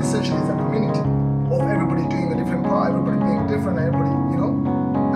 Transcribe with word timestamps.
essentially 0.00 0.40
is 0.42 0.48
a 0.48 0.54
community 0.54 1.00
of 1.50 1.62
everybody 1.68 2.06
doing 2.08 2.32
a 2.32 2.36
different 2.36 2.64
part, 2.64 2.90
everybody 2.90 3.18
being 3.18 3.46
different, 3.46 3.78
everybody, 3.78 4.10
you 4.32 4.38
know. 4.38 4.52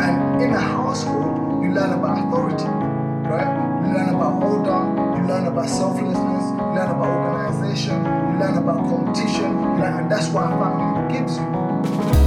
And 0.01 0.42
in 0.42 0.51
a 0.54 0.60
household, 0.60 1.62
you 1.62 1.72
learn 1.72 1.92
about 1.92 2.19
authority, 2.26 2.69
right? 3.29 3.50
You 3.87 3.95
learn 3.95 4.14
about 4.14 4.42
order, 4.42 4.80
you 5.21 5.29
learn 5.29 5.46
about 5.46 5.68
selflessness, 5.68 6.45
you 6.50 6.67
learn 6.74 6.90
about 6.90 7.08
organization, 7.08 7.96
you 8.04 8.38
learn 8.40 8.56
about 8.58 8.78
competition, 8.88 9.50
you 9.53 9.71
learn, 9.81 10.00
and 10.00 10.10
that's 10.10 10.28
what 10.28 10.45
a 10.45 10.50
family 10.50 11.12
gives 11.14 11.38
you. 11.38 12.21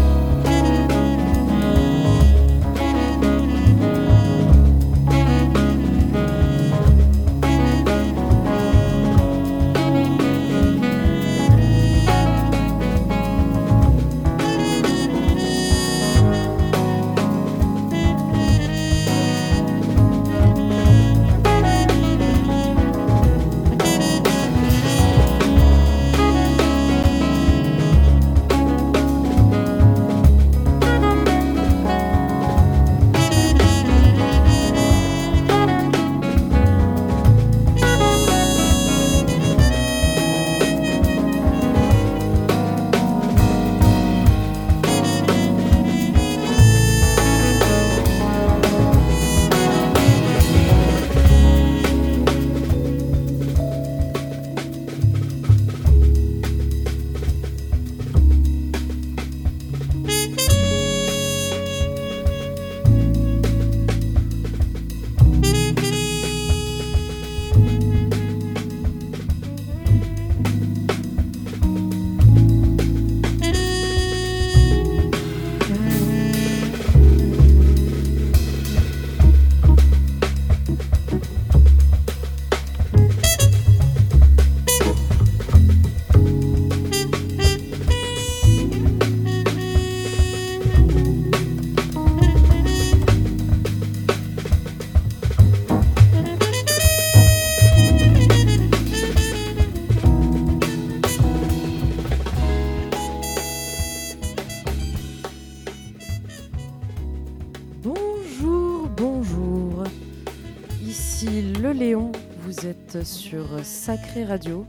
Sur 113.03 113.45
Sacré 113.63 114.23
Radio. 114.23 114.65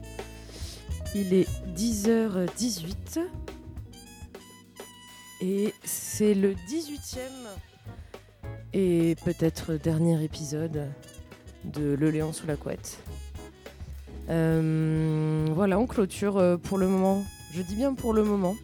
Il 1.15 1.33
est 1.33 1.49
10h18 1.77 3.21
et 5.41 5.73
c'est 5.85 6.35
le 6.35 6.55
18e 6.55 7.19
et 8.73 9.17
peut-être 9.25 9.75
dernier 9.75 10.23
épisode 10.25 10.91
de 11.65 11.95
Le 11.95 12.11
Léon 12.11 12.33
sous 12.33 12.47
la 12.47 12.57
couette. 12.57 12.99
Euh, 14.29 15.47
voilà, 15.53 15.79
on 15.79 15.87
clôture 15.87 16.39
euh, 16.39 16.57
pour 16.57 16.79
le 16.79 16.89
moment. 16.89 17.25
Je 17.53 17.63
dis 17.63 17.77
bien 17.77 17.95
pour 17.95 18.13
le 18.13 18.25
moment. 18.25 18.57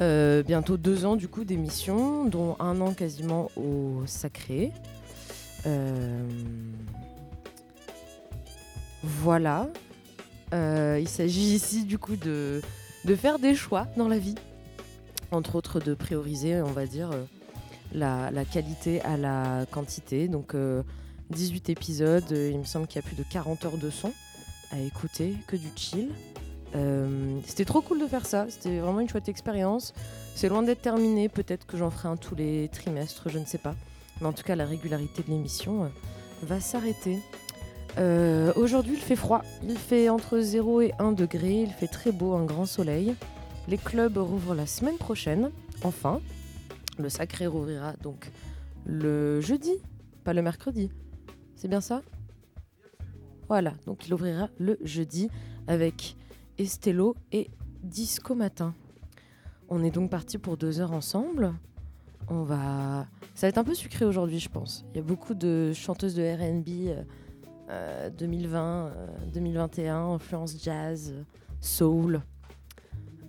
Euh, 0.00 0.42
bientôt 0.42 0.76
deux 0.76 1.04
ans 1.04 1.16
du 1.16 1.28
coup 1.28 1.44
d'émission, 1.44 2.24
dont 2.24 2.56
un 2.58 2.80
an 2.80 2.94
quasiment 2.94 3.50
au 3.56 4.02
Sacré. 4.06 4.72
Voilà. 9.04 9.68
Euh, 10.54 10.98
il 11.00 11.08
s'agit 11.08 11.54
ici 11.54 11.84
du 11.84 11.98
coup 11.98 12.16
de, 12.16 12.62
faire 13.16 13.38
des 13.38 13.54
choix 13.54 13.86
dans 13.96 14.08
la 14.08 14.18
vie. 14.18 14.34
Entre 15.30 15.56
autres 15.56 15.80
de 15.80 15.94
prioriser, 15.94 16.62
on 16.62 16.72
va 16.72 16.86
dire, 16.86 17.10
euh, 17.12 17.24
la, 17.92 18.44
qualité 18.44 19.02
à 19.02 19.16
la 19.16 19.66
quantité. 19.70 20.28
Donc 20.28 20.54
euh, 20.54 20.82
18 21.30 21.68
épisodes, 21.68 22.24
euh, 22.32 22.50
il 22.52 22.58
me 22.58 22.64
semble 22.64 22.86
qu'il 22.86 22.96
y 23.02 23.04
a 23.04 23.06
plus 23.06 23.16
de 23.16 23.24
40 23.28 23.64
heures 23.66 23.78
de 23.78 23.90
son 23.90 24.12
à 24.72 24.78
écouter, 24.78 25.34
que 25.46 25.56
du 25.56 25.68
chill. 25.76 26.10
C'était 27.46 27.64
trop 27.64 27.82
cool 27.82 28.00
de 28.00 28.06
faire 28.08 28.26
ça, 28.26 28.46
c'était 28.48 28.80
vraiment 28.80 28.98
une 28.98 29.08
chouette 29.08 29.28
expérience. 29.28 29.94
C'est 30.34 30.48
loin 30.48 30.60
d'être 30.62 30.82
terminé, 30.82 31.28
peut-être 31.28 31.66
que 31.66 31.76
j'en 31.76 31.88
ferai 31.88 32.08
un 32.08 32.16
tous 32.16 32.34
les 32.34 32.68
trimestres, 32.68 33.28
je 33.28 33.38
ne 33.38 33.44
sais 33.44 33.58
pas. 33.58 33.76
Mais 34.20 34.26
en 34.26 34.32
tout 34.32 34.42
cas, 34.42 34.56
la 34.56 34.66
régularité 34.66 35.22
de 35.22 35.28
l'émission 35.28 35.88
va 36.42 36.58
s'arrêter. 36.58 37.20
Euh, 37.98 38.52
Aujourd'hui, 38.56 38.94
il 38.94 39.00
fait 39.00 39.16
froid, 39.16 39.42
il 39.62 39.78
fait 39.78 40.08
entre 40.08 40.40
0 40.40 40.80
et 40.80 40.92
1 40.98 41.12
degré, 41.12 41.62
il 41.62 41.70
fait 41.70 41.86
très 41.86 42.12
beau, 42.12 42.34
un 42.34 42.44
grand 42.44 42.66
soleil. 42.66 43.14
Les 43.68 43.78
clubs 43.78 44.16
rouvrent 44.16 44.54
la 44.54 44.66
semaine 44.66 44.96
prochaine, 44.96 45.50
enfin. 45.82 46.20
Le 46.98 47.08
sacré 47.08 47.46
rouvrira 47.46 47.94
donc 48.02 48.30
le 48.86 49.40
jeudi, 49.40 49.72
pas 50.22 50.32
le 50.32 50.42
mercredi. 50.42 50.90
C'est 51.56 51.68
bien 51.68 51.80
ça? 51.80 52.02
Voilà, 53.48 53.74
donc 53.86 54.06
il 54.06 54.14
ouvrira 54.14 54.48
le 54.58 54.78
jeudi 54.82 55.28
avec 55.66 56.16
Estello 56.58 57.16
et 57.32 57.50
Disco 57.82 58.34
Matin. 58.34 58.74
On 59.68 59.82
est 59.82 59.90
donc 59.90 60.10
parti 60.10 60.38
pour 60.38 60.56
deux 60.56 60.80
heures 60.80 60.92
ensemble. 60.92 61.54
On 62.28 62.42
va. 62.42 63.06
Ça 63.34 63.46
va 63.46 63.48
être 63.48 63.58
un 63.58 63.64
peu 63.64 63.74
sucré 63.74 64.04
aujourd'hui, 64.04 64.38
je 64.38 64.48
pense. 64.48 64.84
Il 64.92 64.96
y 64.96 65.00
a 65.00 65.02
beaucoup 65.02 65.34
de 65.34 65.72
chanteuses 65.72 66.14
de 66.14 66.22
RB 66.22 67.06
euh, 67.70 67.94
euh, 68.06 68.10
2020, 68.10 68.86
euh, 68.86 69.06
2021, 69.32 69.96
influence 70.14 70.62
jazz, 70.62 71.12
euh, 71.14 71.22
soul. 71.60 72.20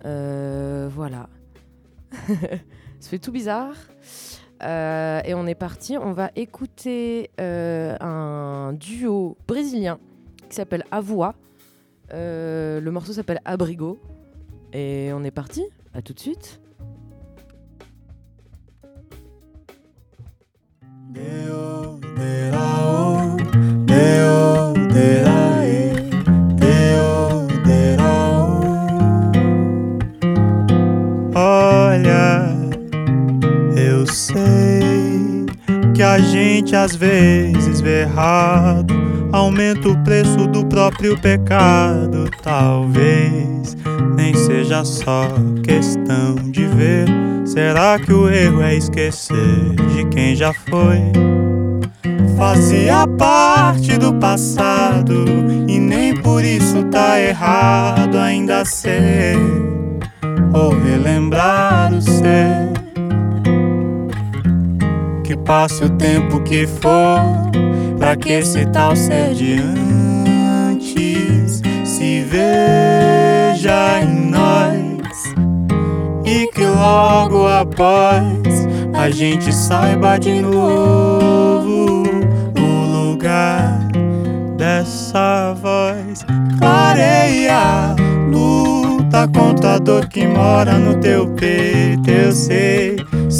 Euh, 0.04 0.88
voilà. 0.92 1.28
Ça 3.00 3.10
fait 3.10 3.18
tout 3.18 3.32
bizarre. 3.32 3.74
Euh, 4.62 5.20
et 5.24 5.34
on 5.34 5.46
est 5.46 5.54
parti. 5.54 5.96
On 5.98 6.12
va 6.12 6.30
écouter 6.34 7.30
euh, 7.40 7.96
un 8.00 8.72
duo 8.72 9.36
brésilien 9.46 9.98
qui 10.48 10.56
s'appelle 10.56 10.84
Avoua. 10.90 11.34
Euh, 12.12 12.80
le 12.80 12.90
morceau 12.90 13.12
s'appelle 13.12 13.40
Abrigo. 13.44 13.98
Et 14.72 15.10
on 15.12 15.24
est 15.24 15.30
parti. 15.30 15.64
À 15.94 16.02
tout 16.02 16.12
de 16.12 16.20
suite. 16.20 16.60
A 36.16 36.18
gente 36.18 36.74
às 36.74 36.96
vezes 36.96 37.82
vê 37.82 38.00
errado, 38.00 38.94
aumenta 39.32 39.86
o 39.86 40.02
preço 40.02 40.46
do 40.46 40.64
próprio 40.64 41.20
pecado. 41.20 42.30
Talvez 42.42 43.76
nem 44.16 44.34
seja 44.34 44.82
só 44.82 45.28
questão 45.62 46.36
de 46.36 46.64
ver. 46.68 47.06
Será 47.44 47.98
que 47.98 48.14
o 48.14 48.30
erro 48.30 48.62
é 48.62 48.74
esquecer 48.74 49.74
de 49.94 50.06
quem 50.06 50.34
já 50.34 50.54
foi? 50.54 51.12
Fazia 52.34 53.06
parte 53.06 53.98
do 53.98 54.14
passado 54.14 55.26
e 55.68 55.78
nem 55.78 56.16
por 56.22 56.42
isso 56.42 56.82
tá 56.84 57.20
errado 57.20 58.16
ainda 58.16 58.64
ser 58.64 59.36
ou 60.54 60.70
relembrar 60.70 61.92
o 61.92 62.00
ser. 62.00 62.75
Passe 65.46 65.84
o 65.84 65.90
tempo 65.90 66.40
que 66.40 66.66
for, 66.66 67.20
pra 68.00 68.16
que 68.16 68.32
esse 68.32 68.66
tal 68.66 68.96
ser 68.96 69.32
de 69.32 69.60
antes 70.68 71.62
se 71.84 72.20
veja 72.22 74.00
em 74.02 74.28
nós? 74.28 75.34
E 76.24 76.48
que 76.48 76.66
logo 76.66 77.46
após 77.46 78.66
a 78.92 79.08
gente 79.08 79.54
saiba 79.54 80.18
de 80.18 80.42
novo 80.42 82.02
o 82.58 83.12
lugar 83.12 83.78
dessa 84.56 85.54
voz 85.54 86.26
clareia 86.58 87.94
luta 88.32 89.28
contra 89.28 89.74
a 89.74 89.78
dor 89.78 90.08
que 90.08 90.26
mora 90.26 90.72
no 90.72 90.96
teu 90.96 91.28
peito 91.28 92.10
eu 92.10 92.32
sei 92.32 92.96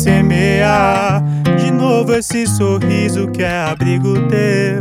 semear 0.07 1.21
de 1.59 1.69
novo 1.73 2.15
esse 2.15 2.47
sorriso 2.47 3.27
que 3.27 3.43
é 3.43 3.59
abrigo 3.65 4.15
teu. 4.29 4.79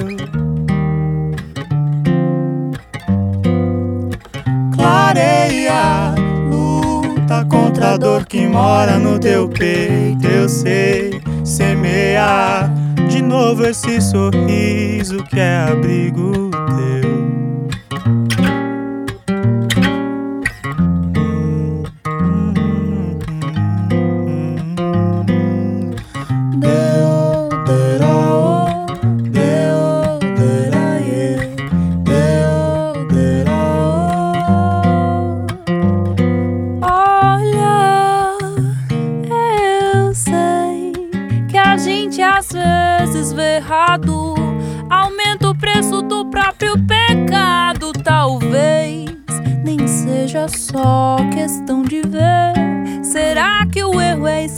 Clareia, 4.75 6.13
luta 6.47 7.43
contra 7.45 7.93
a 7.93 7.97
dor 7.97 8.27
que 8.27 8.45
mora 8.45 8.99
no 8.99 9.17
teu 9.17 9.49
peito. 9.49 10.27
Eu 10.27 10.47
sei 10.47 11.19
semear 11.43 12.71
de 13.09 13.19
novo 13.23 13.65
esse 13.65 13.99
sorriso 13.99 15.23
que 15.23 15.39
é 15.39 15.69
abrigo 15.71 16.51
teu. 16.51 17.14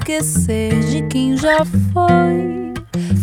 Esquecer 0.07 0.79
de 0.85 1.01
quem 1.03 1.35
já 1.35 1.65
foi? 1.91 2.73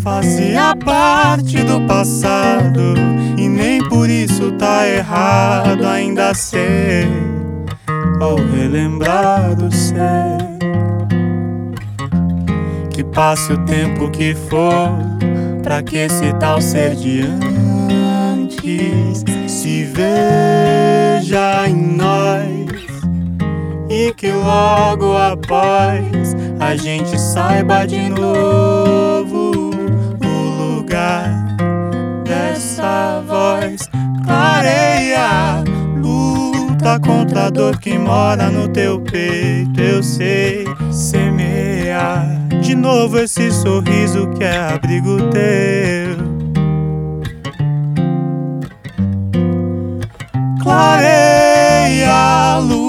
Fazia 0.03 0.77
parte 0.77 1.63
do 1.65 1.81
passado 1.87 2.95
e 3.39 3.49
nem 3.49 3.83
por 3.89 4.11
isso 4.11 4.53
tá 4.53 4.87
errado 4.87 5.87
ainda 5.87 6.35
ser 6.35 7.09
ou 8.21 8.37
relembrado 8.37 9.75
ser. 9.75 10.37
Que 12.91 13.03
passe 13.03 13.55
o 13.55 13.59
tempo 13.65 14.11
que 14.11 14.35
for, 14.35 14.91
pra 15.63 15.83
que 15.83 15.97
esse 15.97 16.35
tal 16.35 16.61
ser 16.61 16.95
de 16.95 17.23
antes 18.31 19.25
se 19.51 19.85
veja 19.85 21.67
em 21.67 21.97
nós 21.97 22.45
e 23.89 24.13
que 24.13 24.31
logo 24.33 25.17
após 25.17 26.34
a 26.61 26.77
gente 26.77 27.19
saiba 27.19 27.87
de 27.87 28.09
novo 28.09 29.71
o 30.21 30.77
lugar 30.77 31.29
dessa 32.25 33.23
voz 33.27 33.89
clareia. 34.25 35.63
Luta 36.03 37.01
contra 37.01 37.47
a 37.47 37.51
dor 37.51 37.79
que 37.79 37.99
mora 37.99 38.51
no 38.51 38.69
teu 38.69 39.01
peito 39.01 39.81
eu 39.81 40.03
sei 40.03 40.65
semear. 40.91 42.27
De 42.63 42.75
novo 42.75 43.19
esse 43.19 43.51
sorriso 43.51 44.29
que 44.31 44.45
é 44.45 44.57
abrigo 44.57 45.19
teu. 45.31 46.25
Clareia 50.63 52.59
luta 52.59 52.84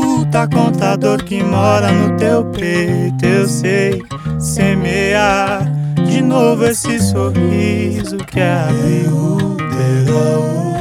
contra 0.51 0.91
a 0.91 0.95
dor 0.97 1.23
que 1.23 1.41
mora 1.41 1.91
no 1.91 2.17
teu 2.17 2.43
peito. 2.45 3.25
Eu 3.25 3.47
sei 3.47 4.03
semear 4.37 5.63
de 6.05 6.21
novo 6.21 6.65
esse 6.65 6.99
sorriso 6.99 8.17
que 8.17 8.39
é 8.41 8.53
abrigo 8.53 9.55
teu 9.57 10.74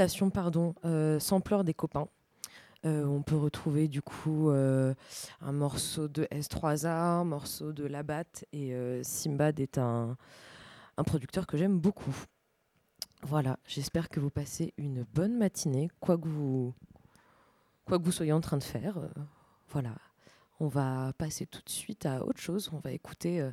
compilation 0.00 0.30
pardon, 0.30 0.74
euh, 0.86 1.20
Sampler 1.20 1.62
des 1.62 1.74
copains. 1.74 2.08
Euh, 2.86 3.04
on 3.04 3.20
peut 3.20 3.36
retrouver 3.36 3.86
du 3.86 4.00
coup 4.00 4.48
euh, 4.48 4.94
un 5.42 5.52
morceau 5.52 6.08
de 6.08 6.24
S3A, 6.32 6.88
un 6.88 7.24
morceau 7.24 7.72
de 7.74 7.84
Labat 7.84 8.24
et 8.54 8.72
Simbad 9.02 9.60
est 9.60 9.76
un, 9.76 10.16
producteur 11.04 11.46
que 11.46 11.58
j'aime 11.58 11.78
beaucoup. 11.78 12.16
Voilà, 13.24 13.58
j'espère 13.66 14.08
que 14.08 14.20
vous 14.20 14.30
passez 14.30 14.72
une 14.78 15.02
bonne 15.02 15.36
matinée, 15.36 15.90
quoi 16.00 16.16
que 16.16 16.28
vous, 16.28 16.72
quoi 17.84 17.98
que 17.98 18.04
vous 18.04 18.12
soyez 18.12 18.32
en 18.32 18.40
train 18.40 18.56
de 18.56 18.64
faire. 18.64 18.98
voilà, 19.68 19.94
on 20.60 20.68
va 20.68 21.12
passer 21.18 21.44
tout 21.44 21.60
de 21.62 21.68
suite 21.70 22.06
à 22.06 22.24
autre 22.24 22.40
chose. 22.40 22.70
On 22.72 22.78
va 22.78 22.92
écouter 22.92 23.46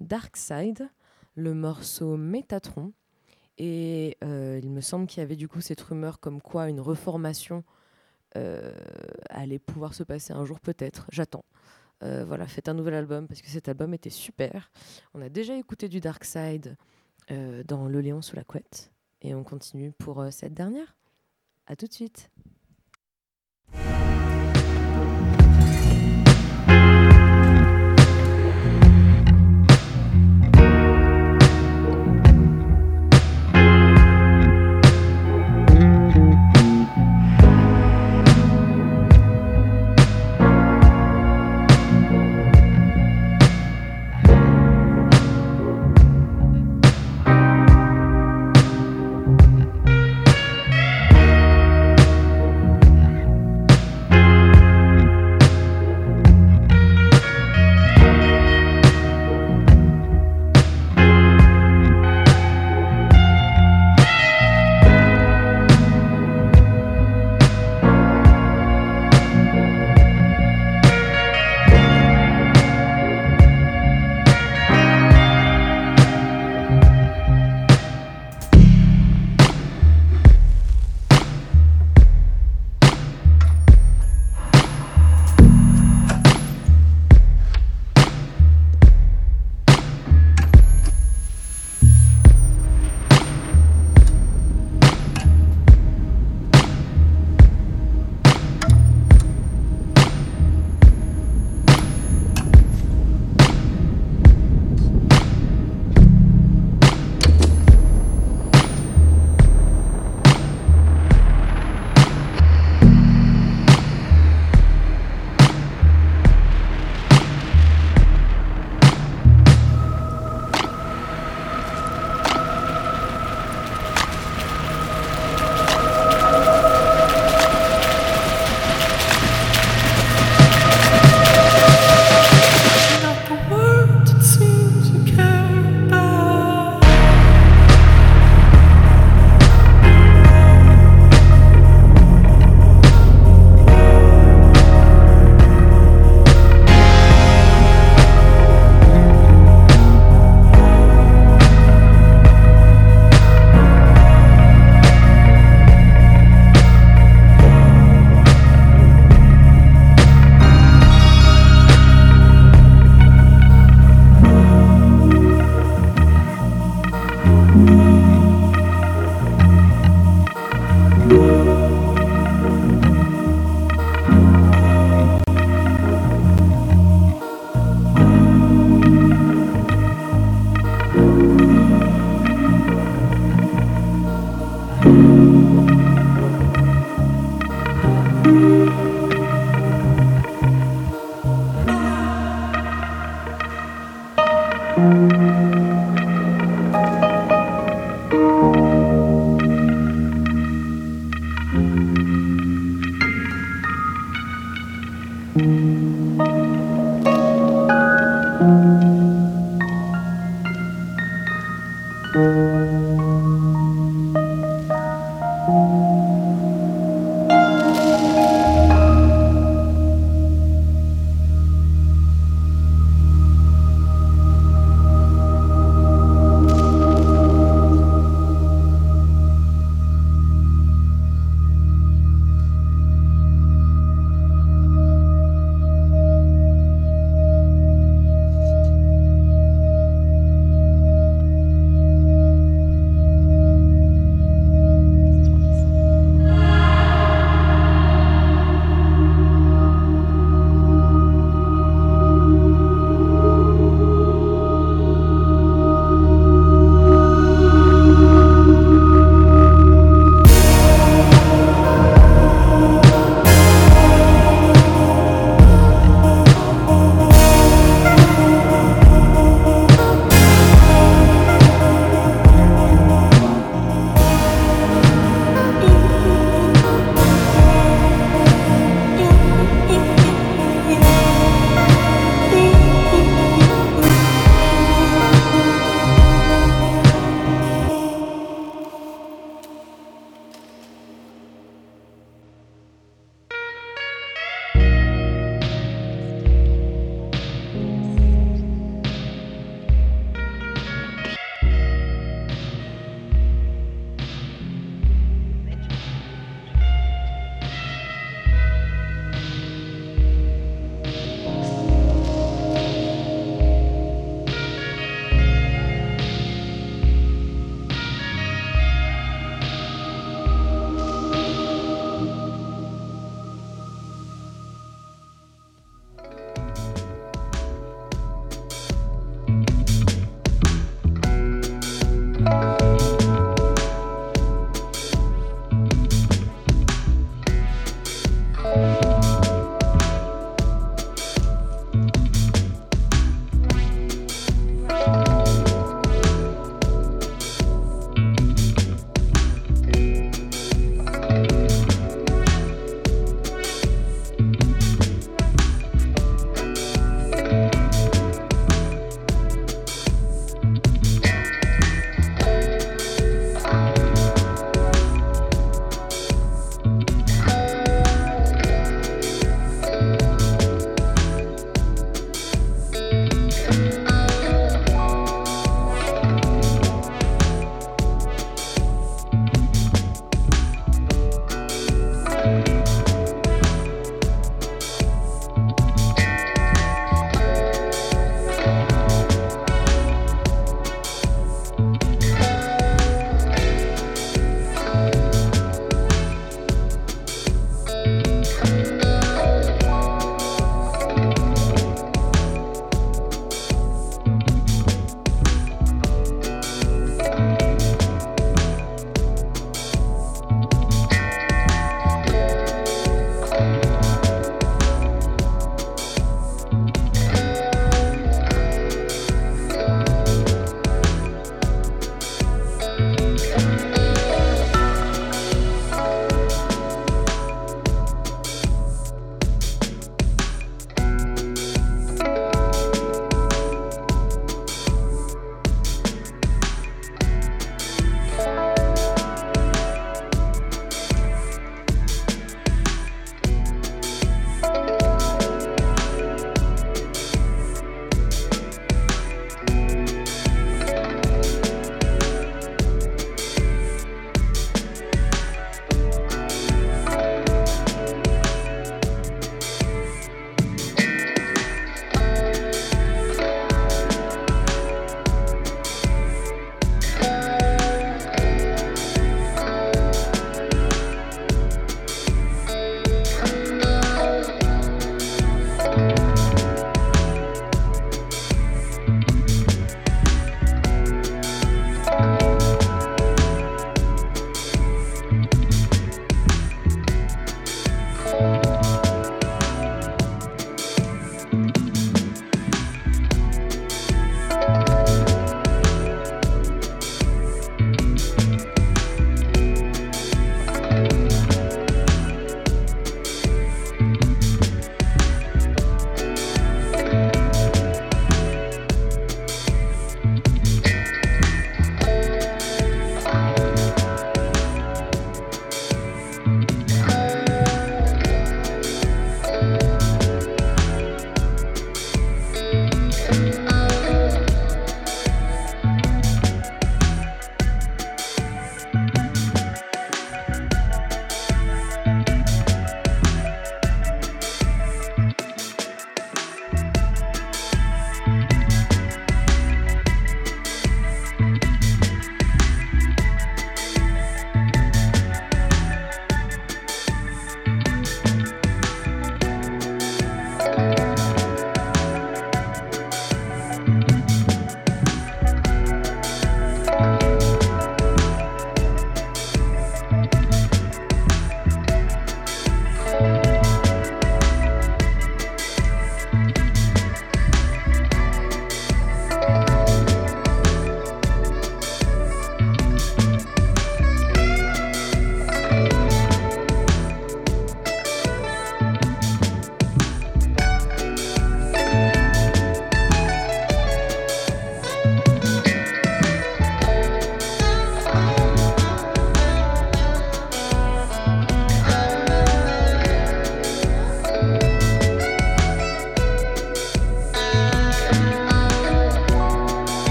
Dark 0.00 0.38
Side, 0.38 0.88
le 1.34 1.52
morceau 1.52 2.16
Métatron. 2.16 2.94
Et 3.62 4.16
euh, 4.24 4.58
il 4.62 4.70
me 4.70 4.80
semble 4.80 5.06
qu'il 5.06 5.20
y 5.20 5.22
avait 5.22 5.36
du 5.36 5.46
coup 5.46 5.60
cette 5.60 5.82
rumeur 5.82 6.18
comme 6.18 6.40
quoi 6.40 6.70
une 6.70 6.80
reformation 6.80 7.62
euh, 8.34 8.72
allait 9.28 9.58
pouvoir 9.58 9.92
se 9.92 10.02
passer 10.02 10.32
un 10.32 10.46
jour 10.46 10.60
peut-être. 10.60 11.06
J'attends. 11.12 11.44
Euh, 12.02 12.24
voilà, 12.24 12.46
faites 12.46 12.70
un 12.70 12.74
nouvel 12.74 12.94
album 12.94 13.28
parce 13.28 13.42
que 13.42 13.48
cet 13.48 13.68
album 13.68 13.92
était 13.92 14.08
super. 14.08 14.70
On 15.12 15.20
a 15.20 15.28
déjà 15.28 15.54
écouté 15.58 15.90
du 15.90 16.00
Dark 16.00 16.24
Side 16.24 16.78
dans 17.68 17.86
Le 17.86 18.00
Léon 18.00 18.22
sous 18.22 18.34
la 18.34 18.44
couette. 18.44 18.90
Et 19.20 19.34
on 19.34 19.44
continue 19.44 19.92
pour 19.92 20.24
cette 20.32 20.54
dernière. 20.54 20.96
À 21.66 21.76
tout 21.76 21.86
de 21.86 21.92
suite. 21.92 22.30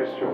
Question. 0.00 0.28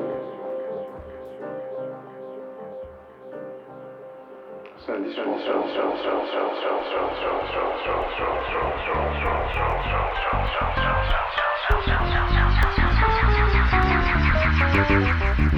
C'est 4.78 4.92
indispensable. 4.92 5.56
Luna 14.76 14.84
2 14.88 15.55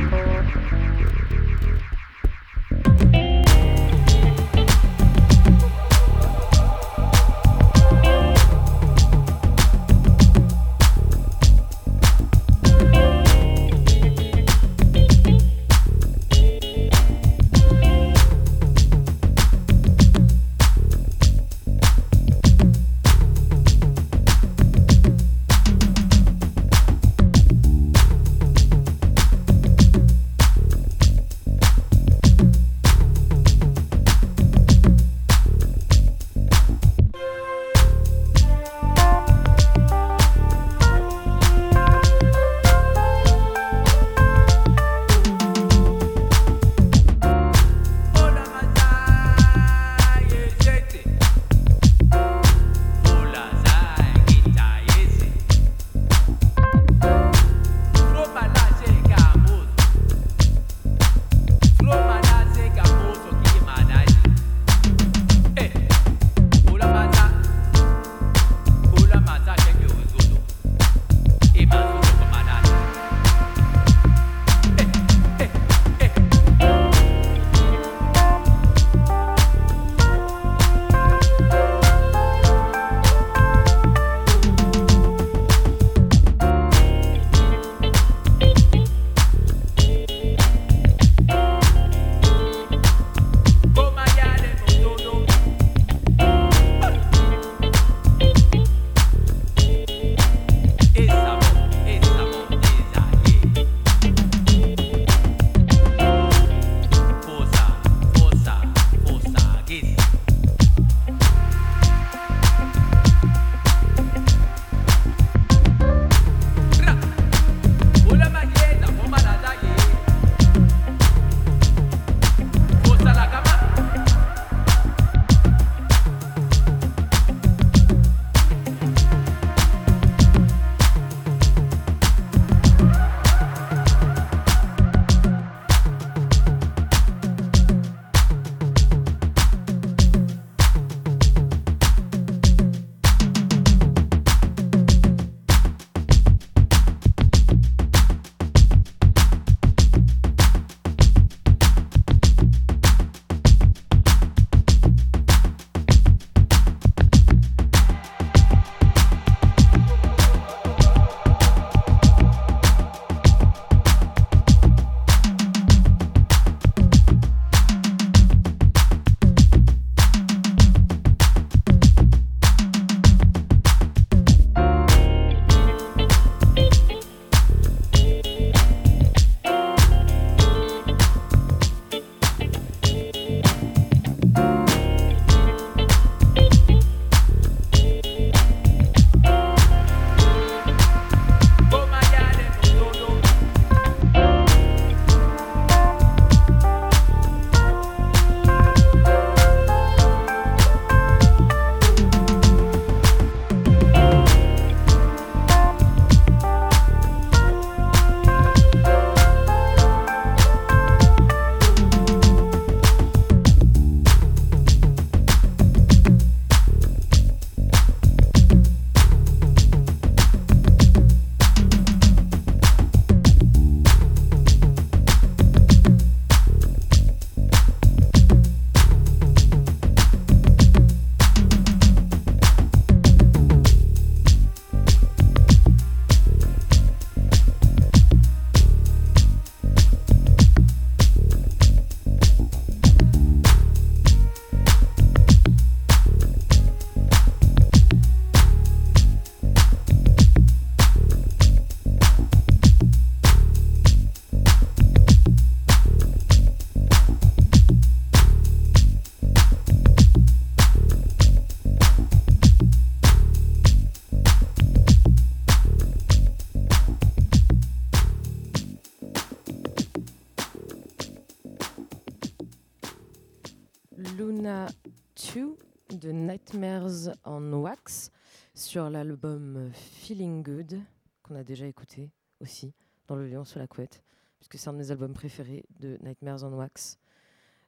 Feeling 280.09 280.43
Good, 280.43 280.81
qu'on 281.23 281.35
a 281.35 281.45
déjà 281.45 281.67
écouté 281.67 282.11
aussi 282.41 282.73
dans 283.09 283.15
Le 283.15 283.29
Lion 283.29 283.45
sous 283.45 283.59
la 283.59 283.67
couette, 283.67 284.03
puisque 284.39 284.57
c'est 284.57 284.71
un 284.71 284.73
de 284.73 284.79
mes 284.79 284.91
albums 284.91 285.13
préférés 285.13 285.67
de 285.81 285.99
Nightmares 286.01 286.45
on 286.45 286.55
Wax. 286.55 286.99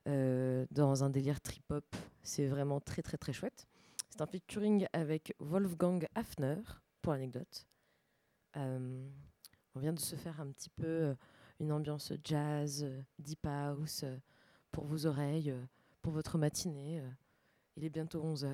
Euh, 0.09 0.64
dans 0.70 1.05
un 1.05 1.11
délire 1.11 1.43
trip-hop, 1.43 1.84
c'est 2.22 2.47
vraiment 2.47 2.80
très 2.80 3.03
très 3.03 3.18
très 3.18 3.34
chouette. 3.34 3.68
C'est 4.09 4.22
un 4.22 4.26
featuring 4.26 4.86
avec 4.95 5.34
Wolfgang 5.38 6.09
Hafner, 6.14 6.62
pour 7.03 7.12
l'anecdote. 7.12 7.66
Euh, 8.57 9.07
on 9.74 9.80
vient 9.80 9.93
de 9.93 10.01
se 10.01 10.16
faire 10.16 10.41
un 10.41 10.51
petit 10.51 10.70
peu 10.70 10.86
euh, 10.86 11.14
une 11.59 11.72
ambiance 11.72 12.11
jazz, 12.24 12.91
deep 13.18 13.45
house, 13.45 14.07
pour 14.72 14.86
vos 14.86 15.05
oreilles, 15.05 15.55
pour 16.01 16.14
votre 16.14 16.38
matinée. 16.38 17.03
Il 17.76 17.84
est 17.84 17.91
bientôt 17.91 18.24
11h. 18.24 18.51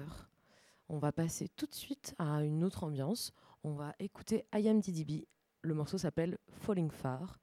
On 0.89 0.99
va 0.99 1.12
passer 1.12 1.49
tout 1.51 1.66
de 1.66 1.74
suite 1.74 2.16
à 2.18 2.43
une 2.43 2.64
autre 2.64 2.82
ambiance. 2.82 3.32
On 3.69 3.73
va 3.73 3.93
écouter 3.99 4.45
I 4.55 4.69
Am 4.69 4.81
DDB. 4.81 5.27
Le 5.62 5.75
morceau 5.75 5.99
s'appelle 5.99 6.39
Falling 6.61 6.89
Far. 6.89 7.41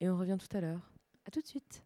Et 0.00 0.08
on 0.08 0.18
revient 0.18 0.36
tout 0.40 0.56
à 0.56 0.60
l'heure. 0.60 0.90
À 1.24 1.30
tout 1.30 1.40
de 1.40 1.46
suite. 1.46 1.84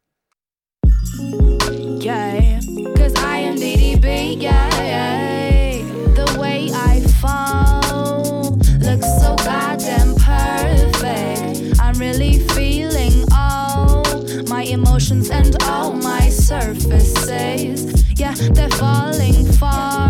Yeah, 2.03 2.59
cause 2.97 3.13
I 3.19 3.41
am 3.41 3.57
DDB, 3.57 4.41
yeah. 4.41 5.83
The 6.15 6.39
way 6.41 6.71
I 6.73 7.03
fall 7.21 8.57
looks 8.81 9.07
so 9.21 9.37
goddamn 9.45 10.15
perfect. 10.15 11.79
I'm 11.79 11.99
really 11.99 12.39
feeling 12.55 13.27
all 13.31 14.03
my 14.49 14.63
emotions 14.63 15.29
and 15.29 15.55
all 15.65 15.93
my 15.93 16.31
surfaces. 16.31 18.09
Yeah, 18.19 18.33
they're 18.55 18.71
falling 18.71 19.45
far. 19.53 20.09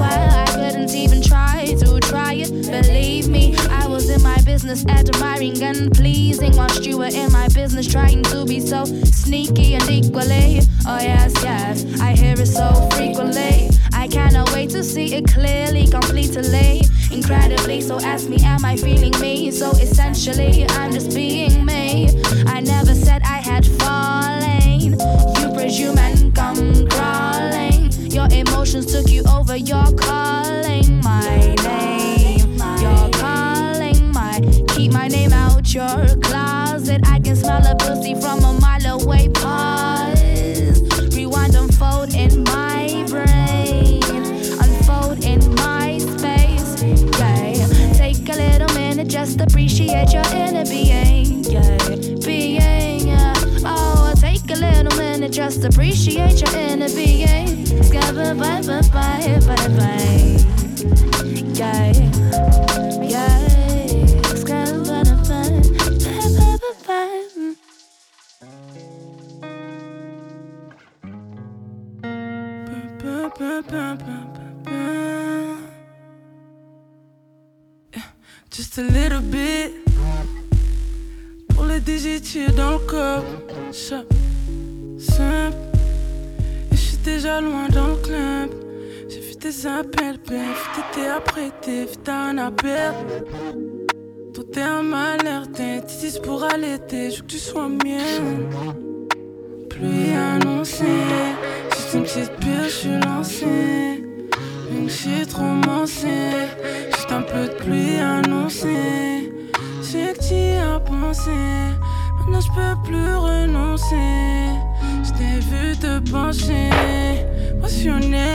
Swear 0.00 0.28
I 0.32 0.46
couldn't 0.54 0.94
even 0.94 1.20
try 1.22 1.74
to 1.78 2.00
try 2.00 2.34
it. 2.34 2.50
Believe 2.50 3.28
me, 3.28 3.54
I 3.68 3.86
was 3.86 4.08
in 4.08 4.22
my 4.22 4.40
business, 4.42 4.84
admiring 4.86 5.62
and 5.62 5.92
pleasing, 5.92 6.56
whilst 6.56 6.84
you 6.84 6.98
were 6.98 7.12
in 7.22 7.30
my 7.32 7.48
business, 7.48 7.86
trying 7.86 8.22
to 8.32 8.44
be 8.44 8.60
so 8.60 8.84
sneaky 8.84 9.74
and 9.74 9.88
equally. 9.90 10.60
Oh, 10.86 11.00
yes, 11.00 11.32
yes, 11.42 12.00
I 12.00 12.12
hear 12.12 12.34
it 12.38 12.46
so 12.46 12.66
frequently. 12.94 13.68
I 13.92 14.08
cannot 14.08 14.52
wait 14.54 14.70
to 14.70 14.82
see 14.82 15.14
it 15.14 15.26
clearly, 15.28 15.86
completely, 15.86 16.82
incredibly. 17.12 17.80
So 17.82 18.00
ask 18.00 18.28
me, 18.28 18.38
am 18.42 18.64
I 18.64 18.76
feeling 18.76 19.14
me? 19.20 19.50
So 19.50 19.70
essentially, 19.72 20.66
I'm 20.70 20.92
just 20.92 21.14
being 21.14 21.64
me. 21.66 22.08
I 22.46 22.60
never 22.60 22.94
said 22.94 23.22
I 23.22 23.40
had 23.50 23.66
fallen. 23.66 24.98
You 25.40 25.52
presume 25.52 25.98
and 25.98 26.34
come. 26.34 26.69
Your 28.20 28.28
emotions 28.32 28.84
took 28.84 29.08
you 29.10 29.22
over. 29.34 29.56
You're 29.56 29.92
calling 29.92 31.00
my 31.00 31.54
name. 31.64 32.52
You're 32.78 33.10
calling 33.12 34.12
my. 34.12 34.38
Keep 34.68 34.92
my 34.92 35.08
name 35.08 35.32
out 35.32 35.72
your 35.72 36.06
closet. 36.20 37.00
I 37.06 37.18
can 37.20 37.34
smell 37.34 37.66
a 37.66 37.74
pussy 37.76 38.14
from 38.14 38.44
a 38.44 38.52
mile 38.60 39.00
away. 39.00 39.30
Pause. 39.30 41.16
Rewind, 41.16 41.54
unfold 41.54 42.12
in 42.12 42.44
my 42.44 43.06
brain. 43.08 44.02
Unfold 44.60 45.24
in 45.24 45.54
my 45.54 45.96
space. 45.96 46.82
Yeah. 47.18 47.92
Take 47.94 48.28
a 48.28 48.36
little 48.36 48.68
minute, 48.74 49.08
just 49.08 49.40
appreciate 49.40 50.12
your 50.12 50.26
inner 50.34 50.66
being. 50.66 51.09
Just 55.30 55.64
appreciate 55.64 56.40
your 56.40 56.60
inner 56.60 56.88
being. 56.88 57.64
Scabba 57.86 58.36
bye 58.38 58.62
bye 58.62 58.82
bye 58.90 59.38
bye 59.46 59.68
bye. 59.78 60.38
Yeah. 61.54 61.92
Yeah. 63.02 63.48
Scabba 64.34 65.04
bye 73.38 73.60
bye 73.62 73.96
bye 73.96 74.26
bye. 74.64 74.90
Just 78.50 78.78
a 78.78 78.82
little 78.82 79.20
bit. 79.20 79.72
Pour 81.54 81.64
les 81.66 81.80
digitiers 81.80 82.50
dans 82.52 82.72
le 82.72 82.78
corps. 82.78 83.24
Simple. 85.00 85.56
Et 86.70 86.76
je 86.76 86.80
suis 86.80 86.96
déjà 86.98 87.40
loin 87.40 87.68
dans 87.72 87.88
le 87.88 87.96
club. 87.96 88.50
J'ai 89.08 89.20
vu 89.20 89.34
tes 89.34 89.66
appels, 89.66 90.18
ben. 90.28 90.52
T'étais 90.74 91.08
apprêté, 91.08 91.86
t'as 92.04 92.30
un 92.30 92.38
appel. 92.38 92.92
Tout 94.34 94.46
est 94.58 94.62
un 94.62 94.82
malheur, 94.82 95.50
t'es 95.52 95.80
pour 96.22 96.44
allaiter. 96.44 97.10
Je 97.10 97.16
veux 97.16 97.22
que 97.22 97.26
tu 97.28 97.38
sois 97.38 97.68
mienne. 97.68 98.50
Pluie 99.70 100.12
annoncée. 100.14 100.84
Juste 101.74 101.94
une 101.94 102.02
petite 102.02 102.36
pile, 102.36 102.64
je 102.64 102.68
suis 102.68 103.00
lancée. 103.00 104.04
Une 104.70 104.90
shit 104.90 105.32
romancée. 105.32 106.46
Juste 106.94 107.10
un 107.10 107.22
peu 107.22 107.48
de 107.48 107.54
pluie 107.54 107.96
annoncée. 107.96 109.32
J'ai 109.82 110.12
que 110.12 110.28
tu 110.28 110.34
y 110.34 110.56
as 110.56 110.78
pensé. 110.80 111.30
Maintenant 112.18 112.40
je 112.40 112.48
peux 112.48 112.82
plus 112.84 113.14
renoncer. 113.14 114.39
T'ai 115.20 115.38
vu 115.40 115.76
te 115.76 115.98
pencher. 116.10 116.70
Passionné. 117.60 118.32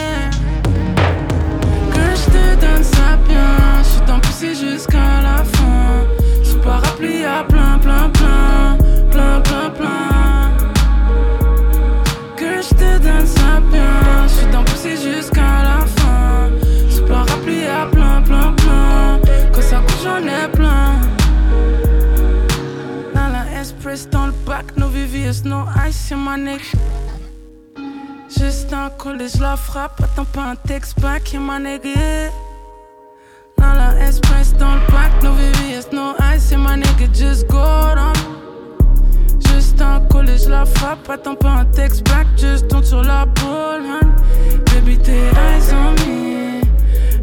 Que 1.92 2.06
je 2.22 2.26
te 2.36 2.46
donne 2.62 2.84
ça 2.84 3.18
bien. 3.28 3.82
Je 3.82 4.06
t'en 4.06 4.20
pousser 4.20 4.54
jusqu'à 4.54 5.10
la 5.24 5.44
fin. 5.44 6.06
Sous 6.44 6.60
parapluie 6.60 7.26
à 7.26 7.44
plein, 7.44 7.80
plein. 7.80 8.10
Plein, 8.10 8.45
bac, 24.56 24.78
no 24.78 24.88
VVS, 24.88 25.44
no 25.44 25.66
ice, 25.88 25.96
c'est 26.08 26.16
ma 26.16 26.38
neck. 26.38 26.62
Juste 28.30 28.72
un 28.74 28.90
collège, 28.90 29.40
la 29.40 29.58
frappe, 29.58 30.02
attends 30.02 30.26
pas 30.26 30.44
un 30.52 30.56
texte 30.56 31.00
back, 31.02 31.34
y'a 31.34 31.40
ma 31.40 31.60
nigga. 31.60 32.32
Dans 33.58 33.74
la 33.74 34.08
express 34.08 34.54
dans 34.54 34.76
le 34.76 34.92
bac, 34.92 35.12
no 35.24 35.34
VVS, 35.34 35.92
no 35.92 36.14
ice, 36.34 36.46
c'est 36.48 36.58
ma 36.58 36.78
nigga, 36.78 37.08
just 37.14 37.48
go 37.48 37.58
down. 37.96 38.14
Juste 39.48 39.82
un 39.82 40.00
collège, 40.08 40.48
la 40.48 40.66
frappe, 40.66 41.10
attends 41.10 41.36
pas 41.36 41.50
un 41.62 41.66
texte 41.66 42.04
back, 42.10 42.28
juste 42.38 42.70
tourne 42.70 42.84
sur 42.84 43.04
la 43.04 43.26
boule, 43.26 43.84
man. 43.84 44.16
Baby, 44.68 44.98
tes 44.98 45.32
eyes 45.32 45.74
on 45.74 45.92
me, 46.08 46.62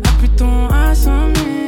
appuie 0.07 0.29
ton 0.37 0.69
ass 0.69 1.07
on 1.07 1.29
me. 1.29 1.62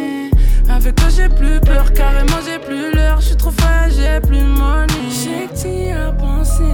Avec 0.75 0.97
toi 0.97 1.09
j'ai 1.09 1.29
plus 1.29 1.61
peur, 1.61 1.93
carrément 1.93 2.41
j'ai 2.45 2.59
plus 2.59 2.93
l'heure, 2.93 3.21
je 3.21 3.27
suis 3.27 3.37
trop 3.37 3.53
frais, 3.53 3.89
j'ai 3.91 4.21
plus 4.21 4.41
de 4.41 4.47
money. 4.47 4.87
J'ai 5.09 5.47
que 5.47 5.55
t'y 5.55 5.93
as 5.93 6.11
pensé, 6.13 6.65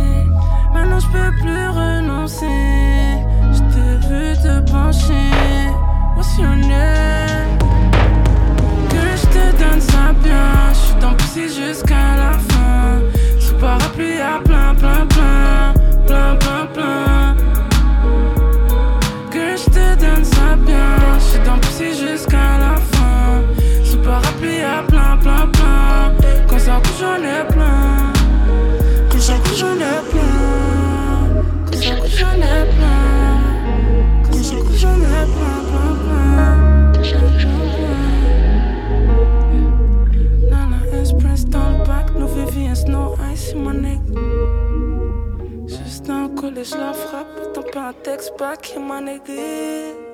maintenant 0.72 0.98
je 0.98 1.06
peux 1.08 1.30
plus 1.42 1.68
renoncer. 1.68 2.46
Je 3.52 3.58
t'ai 3.58 4.08
vu 4.08 4.32
te 4.42 4.70
pencher, 4.70 5.12
name? 6.68 7.58
Que 8.88 9.16
je 9.16 9.26
te 9.26 9.62
donne 9.62 9.80
ça 9.80 10.12
bien, 10.24 10.72
je 10.72 10.78
suis 10.78 10.94
dans 11.00 11.14
pousser 11.14 11.48
jusqu'à 11.48 12.16
la 12.16 12.32
fin. 12.32 13.00
Sous 13.38 13.54
parapluie 13.56 14.18
à 14.20 14.40
plein, 14.42 14.74
plein, 14.76 15.06
plein, 15.06 15.74
plein, 16.06 16.36
plein, 16.36 16.66
plein. 16.72 17.36
Que 19.30 19.56
je 19.56 19.64
te 19.66 20.00
donne 20.00 20.24
ça 20.24 20.56
bien, 20.56 21.18
je 21.18 21.24
suis 21.24 21.40
dans 21.40 21.58
pousser 21.58 21.92
jusqu'à 21.94 22.29
ça 26.70 26.76
couche, 26.78 27.00
j'en 27.00 27.16
ai 27.16 27.42
plein. 27.52 28.12
Quand 29.10 29.20
ça 29.20 29.34
couche, 29.42 29.58
j'en 29.58 29.74
ai 29.74 29.98
plein. 30.10 30.28
Quand 31.66 31.80
ça 31.82 31.94
couche, 31.96 32.18
j'en 32.20 32.36
ai 32.36 32.62
plein. 32.74 33.36
Quand 34.24 34.42
ça 34.48 34.56
couche, 34.56 34.80
j'en 34.82 34.94
ai 34.94 35.24
plein, 35.34 35.58
plein, 35.70 35.94
plein. 36.04 36.56
Dans 40.50 40.66
la 40.70 40.80
express, 41.00 41.42
dans 41.46 41.70
le 41.70 41.78
bac, 41.86 42.06
no 42.18 42.26
VVS, 42.26 42.80
no 42.88 43.02
ice, 43.32 43.54
mon 43.56 43.74
neck. 43.74 44.02
Juste 45.66 46.08
un 46.08 46.28
collège, 46.28 46.74
la 46.78 46.92
frappe, 46.92 47.34
attends 47.42 47.68
pas 47.72 47.88
un 47.88 47.92
texte 48.04 48.32
back, 48.38 48.76
ma 48.88 49.00
nigga. 49.00 50.09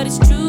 but 0.00 0.06
it's 0.06 0.18
true. 0.26 0.39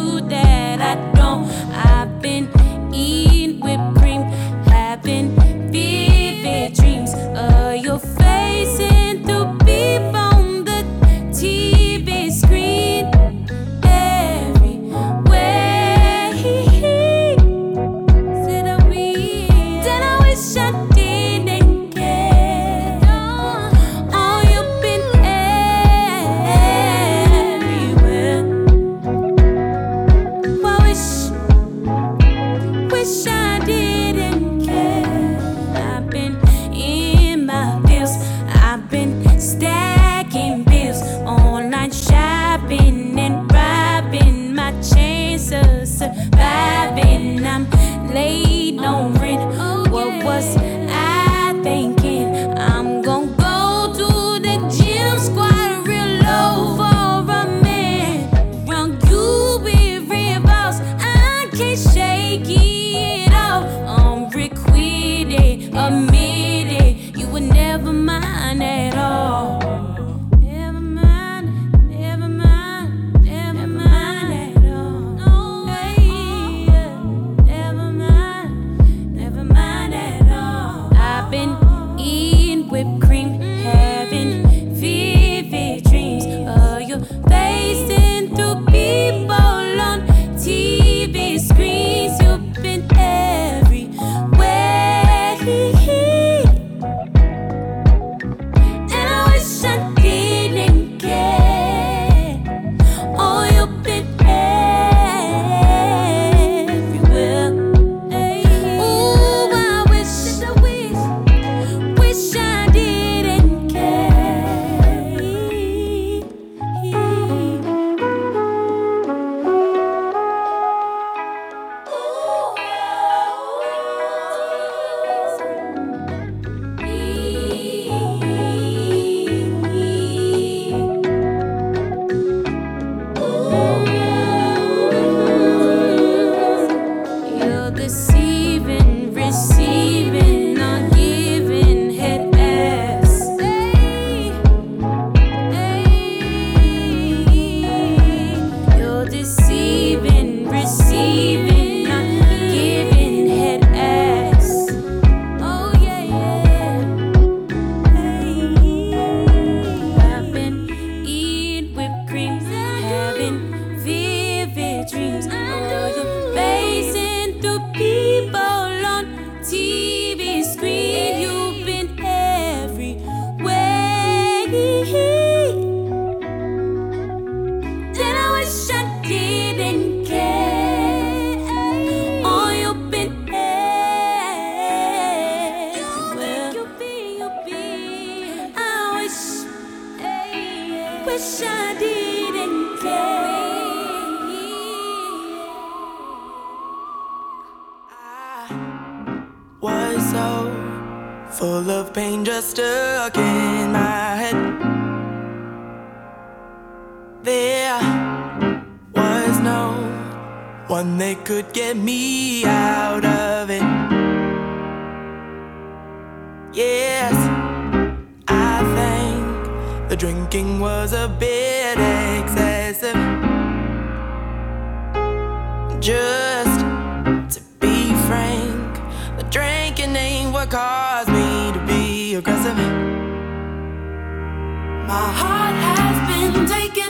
My 234.92 234.98
heart 234.98 235.56
has 235.56 235.98
been 236.10 236.46
taken. 236.46 236.81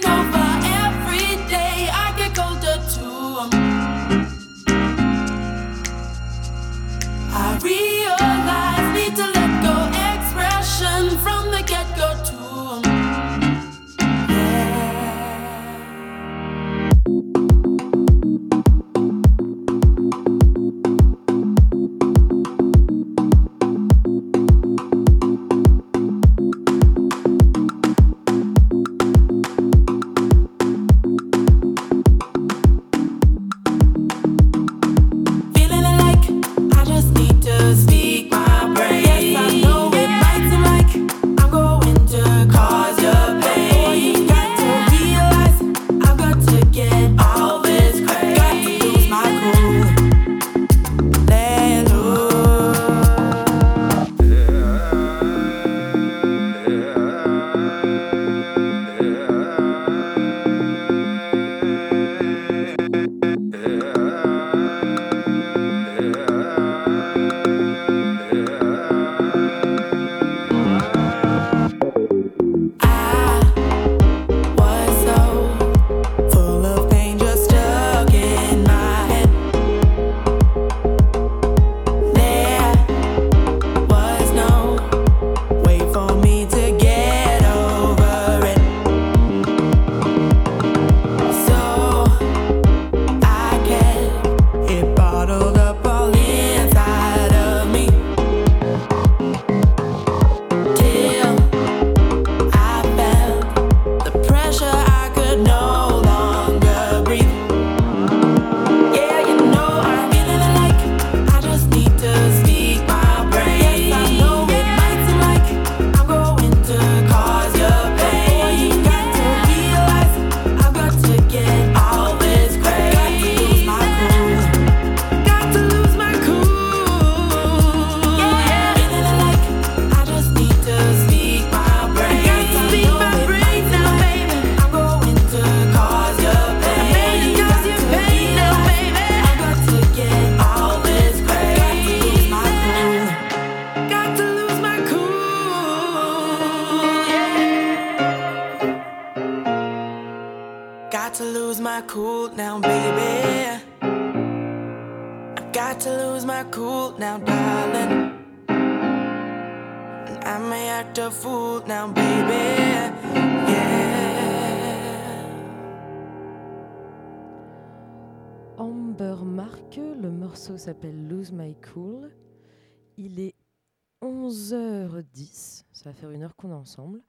Ça 175.82 175.90
va 175.90 175.94
faire 175.94 176.12
une 176.12 176.24
heure 176.24 176.36
qu'on 176.36 176.52
est 176.52 176.54
ensemble. 176.54 177.02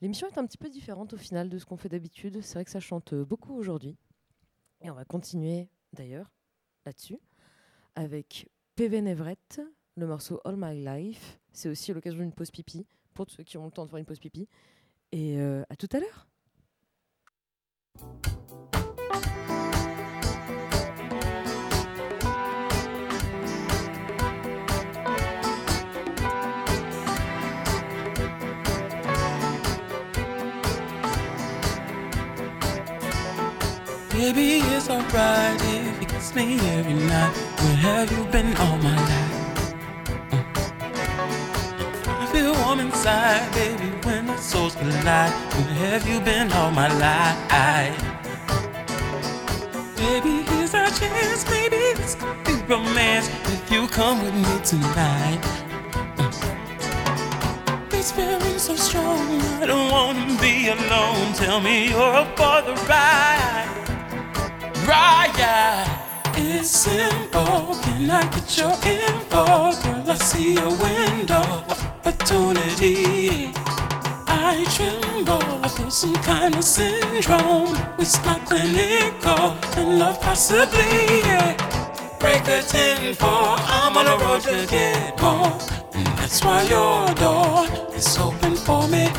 L'émission 0.00 0.28
est 0.28 0.38
un 0.38 0.46
petit 0.46 0.58
peu 0.58 0.68
différente 0.68 1.12
au 1.12 1.16
final 1.16 1.48
de 1.48 1.58
ce 1.58 1.64
qu'on 1.64 1.76
fait 1.76 1.88
d'habitude. 1.88 2.40
C'est 2.42 2.54
vrai 2.54 2.64
que 2.64 2.70
ça 2.70 2.80
chante 2.80 3.14
beaucoup 3.14 3.54
aujourd'hui. 3.54 3.96
Et 4.80 4.90
on 4.90 4.94
va 4.94 5.04
continuer 5.04 5.68
d'ailleurs 5.92 6.30
là-dessus 6.86 7.18
avec 7.94 8.48
PV 8.76 9.02
Neverett, 9.02 9.60
le 9.96 10.06
morceau 10.06 10.40
All 10.44 10.56
My 10.56 10.84
Life. 10.84 11.40
C'est 11.52 11.68
aussi 11.68 11.92
l'occasion 11.92 12.20
d'une 12.20 12.32
pause 12.32 12.50
pipi, 12.50 12.86
pour 13.14 13.30
ceux 13.30 13.42
qui 13.42 13.56
ont 13.56 13.64
le 13.64 13.70
temps 13.70 13.84
de 13.84 13.90
faire 13.90 13.98
une 13.98 14.04
pause 14.04 14.20
pipi. 14.20 14.48
Et 15.12 15.38
euh, 15.38 15.64
à 15.68 15.76
tout 15.76 15.88
à 15.92 16.00
l'heure. 16.00 16.28
Baby, 34.14 34.62
it's 34.76 34.88
alright 34.88 35.60
if 35.64 36.00
you 36.00 36.06
kiss 36.06 36.32
me 36.36 36.60
every 36.70 36.94
night. 36.94 37.34
Where 37.58 37.74
have 37.74 38.12
you 38.12 38.24
been 38.30 38.56
all 38.58 38.78
my 38.78 38.94
life? 38.94 39.74
Mm. 40.30 40.44
I 42.22 42.26
feel 42.32 42.52
warm 42.62 42.78
inside, 42.78 43.52
baby, 43.52 43.90
when 44.04 44.30
our 44.30 44.38
souls 44.38 44.76
collide. 44.76 45.32
Where 45.32 45.74
have 45.90 46.08
you 46.08 46.20
been 46.20 46.52
all 46.52 46.70
my 46.70 46.86
life? 46.96 47.98
Baby, 49.96 50.44
here's 50.48 50.74
our 50.74 50.90
chance, 50.90 51.44
maybe 51.50 51.94
this 51.98 52.14
could 52.14 52.44
be 52.44 52.54
romance 52.72 53.28
if 53.46 53.68
you 53.68 53.88
come 53.88 54.22
with 54.22 54.34
me 54.34 54.60
tonight. 54.64 55.40
Mm. 56.16 57.90
This 57.90 58.12
feeling 58.12 58.60
so 58.60 58.76
strong, 58.76 59.40
I 59.60 59.66
don't 59.66 59.90
wanna 59.90 60.40
be 60.40 60.68
alone. 60.68 61.32
Tell 61.34 61.60
me 61.60 61.88
you're 61.88 62.14
up 62.14 62.36
for 62.38 62.62
the 62.62 62.74
ride 62.88 63.83
right. 64.86 66.04
It's 66.36 66.68
simple. 66.68 67.76
Can 67.82 68.10
I 68.10 68.22
get 68.30 68.58
your 68.58 68.72
info? 68.84 69.44
Girl, 69.82 70.10
I 70.10 70.16
see 70.16 70.56
a 70.56 70.68
window 70.68 71.44
of 71.68 72.06
opportunity. 72.06 73.52
I 74.26 74.64
tremble. 74.74 75.42
I 75.64 75.68
feel 75.68 75.90
some 75.90 76.14
kind 76.16 76.54
of 76.54 76.64
syndrome. 76.64 77.76
It's 77.98 78.22
not 78.24 78.44
clinical. 78.46 79.56
And 79.76 79.98
love 79.98 80.20
possibly. 80.20 81.20
Yeah. 81.20 81.56
Break 82.18 82.44
the 82.44 82.64
ten 82.66 83.14
for. 83.14 83.26
I'm 83.26 83.96
on 83.96 84.06
a 84.06 84.16
road 84.24 84.42
to 84.42 84.66
get 84.66 85.20
more. 85.20 85.52
And 85.94 86.06
that's 86.18 86.44
why 86.44 86.62
your 86.62 87.14
door 87.14 87.66
is 87.94 88.18
open 88.18 88.56
for 88.56 88.88
me. 88.88 89.10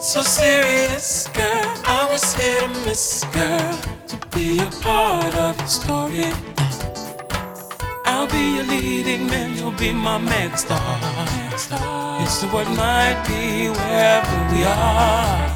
So 0.00 0.22
serious, 0.22 1.28
girl. 1.28 1.72
I 1.84 2.08
was 2.10 2.34
here 2.34 2.60
to 2.60 2.68
miss, 2.86 3.24
girl 3.32 3.95
to 4.08 4.16
be 4.36 4.60
a 4.60 4.70
part 4.82 5.34
of 5.34 5.56
the 5.56 5.66
story. 5.66 6.32
I'll 8.04 8.28
be 8.28 8.56
your 8.56 8.64
leading 8.64 9.26
man, 9.26 9.56
you'll 9.56 9.72
be 9.72 9.92
my 9.92 10.18
mega 10.18 10.56
star. 10.56 10.98
It's 11.52 12.40
the 12.40 12.46
what 12.48 12.68
might 12.76 13.18
be 13.26 13.68
wherever 13.68 14.36
we 14.52 14.62
are. 14.64 15.50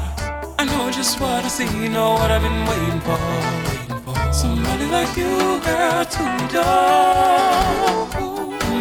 I 0.59 0.65
know 0.65 0.91
just 0.91 1.19
what 1.21 1.45
I 1.45 1.47
see, 1.47 1.69
you 1.81 1.89
know 1.89 2.13
what 2.13 2.29
I've 2.29 2.41
been 2.41 2.65
waiting 2.71 3.01
for. 3.07 4.33
Somebody 4.33 4.85
like 4.85 5.15
you, 5.15 5.61
girl, 5.65 6.05
to 6.05 6.23
adore. 6.43 7.71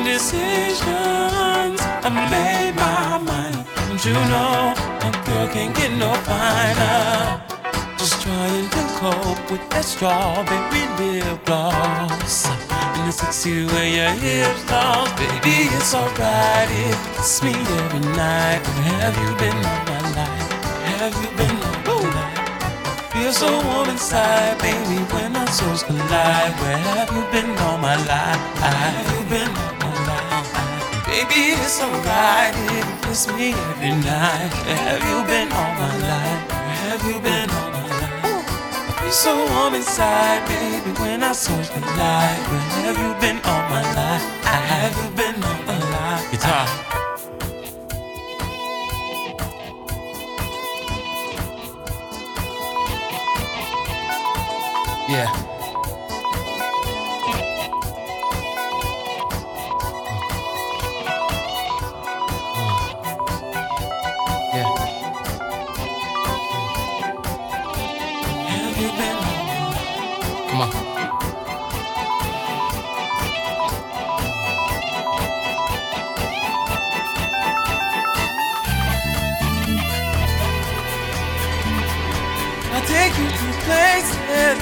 Decisions, 0.04 1.80
I 2.06 2.10
made 2.34 2.74
my 2.74 3.18
mind. 3.18 3.66
Don't 3.86 4.04
you 4.04 4.14
know, 4.14 4.74
a 5.06 5.10
girl 5.26 5.46
can't 5.48 5.74
get 5.76 5.92
no 5.92 6.12
finer. 6.26 7.40
Just 7.98 8.20
trying 8.22 8.68
to 8.70 8.89
cope 9.01 9.51
with 9.51 9.64
that 9.72 9.84
strawberry 9.84 10.84
lip 11.01 11.40
gloss 11.48 12.44
And 12.44 13.09
the 13.09 13.12
sexy 13.12 13.64
way 13.72 13.96
your 13.96 14.12
hips 14.20 14.61
toss 14.68 15.09
Baby, 15.16 15.72
it's 15.72 15.96
alright 15.96 16.68
you 16.68 17.40
me 17.40 17.57
every 17.80 18.05
night 18.12 18.61
Where 18.76 18.96
have 19.01 19.16
you 19.16 19.32
been 19.40 19.57
all 19.57 19.82
my 19.88 20.01
life? 20.20 20.53
Have 21.01 21.16
you 21.16 21.30
been 21.40 21.57
all 21.64 22.05
my 22.12 22.12
life? 22.12 23.09
Feel 23.12 23.32
so 23.32 23.48
warm 23.64 23.88
inside, 23.88 24.61
baby, 24.61 25.01
when 25.16 25.34
our 25.34 25.48
souls 25.48 25.82
collide 25.82 26.53
Where 26.61 26.76
have 26.92 27.09
you 27.16 27.24
been 27.32 27.57
all 27.64 27.78
my 27.80 27.96
life? 28.05 28.42
Have 28.61 29.09
you 29.16 29.22
been 29.32 29.53
all 29.64 29.74
my 29.80 29.92
life? 30.12 30.53
Baby, 31.09 31.57
it's 31.57 31.80
alright 31.80 32.53
you 32.68 32.84
me 33.32 33.57
every 33.72 33.96
night 34.05 34.53
Where 34.68 34.82
have 34.88 35.03
you 35.09 35.18
been 35.24 35.48
all 35.57 35.72
my 35.80 35.92
life? 36.05 36.40
Where 36.53 36.80
have 36.92 37.05
you 37.09 37.18
been 37.24 37.59
so 39.12 39.34
warm 39.52 39.74
inside, 39.74 40.46
baby, 40.46 40.90
when 41.00 41.22
our 41.22 41.34
souls 41.34 41.68
collide. 41.70 42.38
Where 42.48 42.61
have 42.61 42.98
you 42.98 43.20
been 43.20 43.36
all 43.44 43.62
my 43.68 43.82
life? 43.82 44.22
I 44.44 44.56
have 44.70 44.96
you 45.02 45.11
been 45.16 45.42
all 45.42 45.62
my 45.66 45.78
life? 45.90 46.30
Guitar. 46.30 46.66
Yeah. 55.08 55.26
Yeah. 55.34 55.49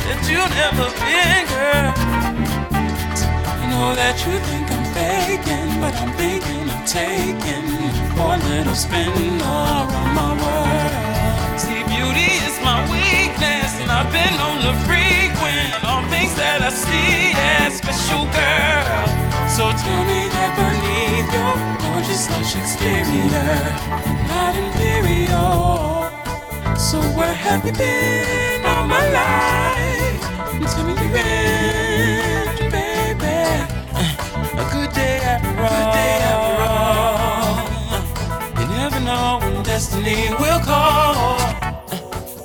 That 0.08 0.22
you've 0.24 0.54
never 0.56 0.88
been, 0.96 1.44
girl. 1.52 1.92
I 2.72 3.64
know 3.70 3.94
that 3.94 4.16
you 4.24 4.34
think 4.48 4.66
I'm 4.72 4.86
faking, 4.96 5.70
but 5.80 5.94
I'm 6.00 6.12
thinking 6.16 6.64
I'm 6.68 6.84
taking 6.88 7.66
one 8.16 8.40
little 8.48 8.74
spin 8.74 9.12
around 9.40 10.12
my 10.16 10.32
world. 10.40 11.60
See, 11.60 11.82
beauty 11.92 12.40
is 12.48 12.56
my 12.64 12.80
weakness, 12.88 13.76
and 13.80 13.90
I've 13.92 14.10
been 14.10 14.36
on 14.40 14.58
the 14.64 14.74
frequent. 14.88 15.84
All 15.84 16.02
things 16.08 16.34
that 16.40 16.64
I 16.64 16.70
see 16.72 17.36
as 17.60 17.76
special, 17.76 18.24
girl. 18.32 19.04
So 19.52 19.64
tell 19.74 20.02
me 20.08 20.20
that 20.32 20.52
beneath 20.56 21.28
your 21.36 21.54
gorgeous, 21.82 22.30
lush 22.30 22.56
exterior, 22.56 23.52
not 24.32 24.56
imperial. 24.56 26.08
So 26.78 27.00
where 27.16 27.34
have 27.34 27.66
you 27.66 27.72
been 27.72 28.64
all 28.64 28.86
my 28.86 29.04
life? 29.10 29.97
In, 30.60 30.66
baby. 32.70 33.38
A 34.58 34.68
good 34.72 34.92
day 34.92 35.20
after 35.22 35.54
day 35.94 36.18
after 36.26 36.62
all. 36.66 38.60
You 38.60 38.66
never 38.76 39.00
know 39.00 39.38
when 39.40 39.62
destiny 39.62 40.30
will 40.40 40.60
call. 40.60 41.38
Uh, 41.40 42.00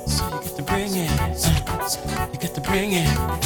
so 0.06 0.24
you 0.32 0.40
get 0.42 0.56
to 0.56 0.62
bring 0.62 0.94
it. 0.94 1.10
Uh, 1.10 2.28
you 2.32 2.38
get 2.38 2.54
to 2.54 2.60
bring 2.60 2.92
it. 2.92 3.43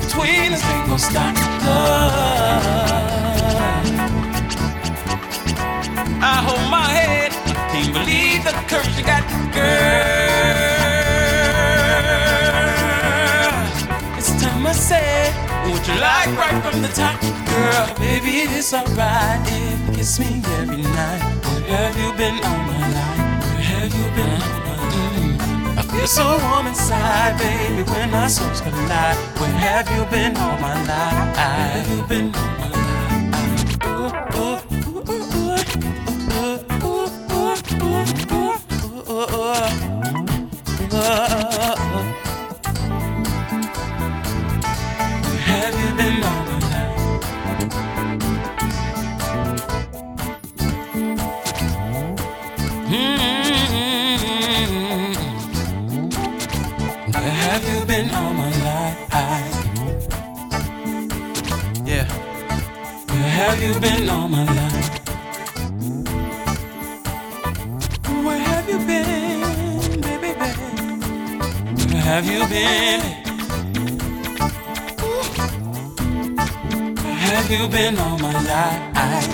between 0.00 0.52
us 0.52 0.64
ain't 0.70 0.86
gonna 0.86 0.98
stop 0.98 1.34
love. 1.64 3.04
I 6.22 6.36
hold 6.46 6.66
my 6.70 6.88
head, 6.98 7.32
can't 7.72 7.92
believe 7.92 8.44
the 8.44 8.52
courage 8.70 8.96
you 8.98 9.04
got, 9.04 9.22
girl. 9.52 10.54
It's 14.18 14.32
time 14.42 14.66
I 14.66 14.72
said 14.72 15.32
what 15.70 15.86
you 15.88 15.94
like 15.94 16.30
right 16.40 16.58
from 16.64 16.82
the 16.82 16.88
top, 16.88 17.20
girl. 17.50 17.86
Baby, 17.98 18.32
it 18.44 18.50
is 18.52 18.72
alright 18.72 19.40
if 19.46 19.88
you 19.88 19.94
kiss 19.96 20.18
me 20.18 20.42
every 20.58 20.82
night. 20.82 21.22
Where 21.68 21.76
have 21.86 21.96
you 21.98 22.12
been 22.16 22.36
all 22.44 22.62
my 22.70 22.78
life? 22.96 23.18
Where 23.44 23.62
have 23.62 23.94
you 23.94 24.06
been? 24.16 24.63
You're 25.96 26.06
so 26.06 26.38
warm 26.44 26.66
inside, 26.66 27.38
baby, 27.38 27.82
when 27.90 28.12
our 28.14 28.28
souls 28.28 28.60
collide. 28.60 29.16
Where 29.38 29.50
have 29.50 29.88
you 29.90 30.04
been 30.10 30.36
all 30.36 30.58
my 30.58 30.74
life? 30.84 31.36
Where 31.36 31.44
have 31.46 31.88
you 31.90 32.02
been 32.06 32.34
all 32.34 32.42
my 32.42 32.68
life? 32.68 32.73
have 72.14 72.30
you 72.30 72.46
been? 72.46 73.00
Have 77.18 77.50
you 77.50 77.66
been 77.66 77.98
all 77.98 78.18
my 78.18 78.32
life? 78.32 79.33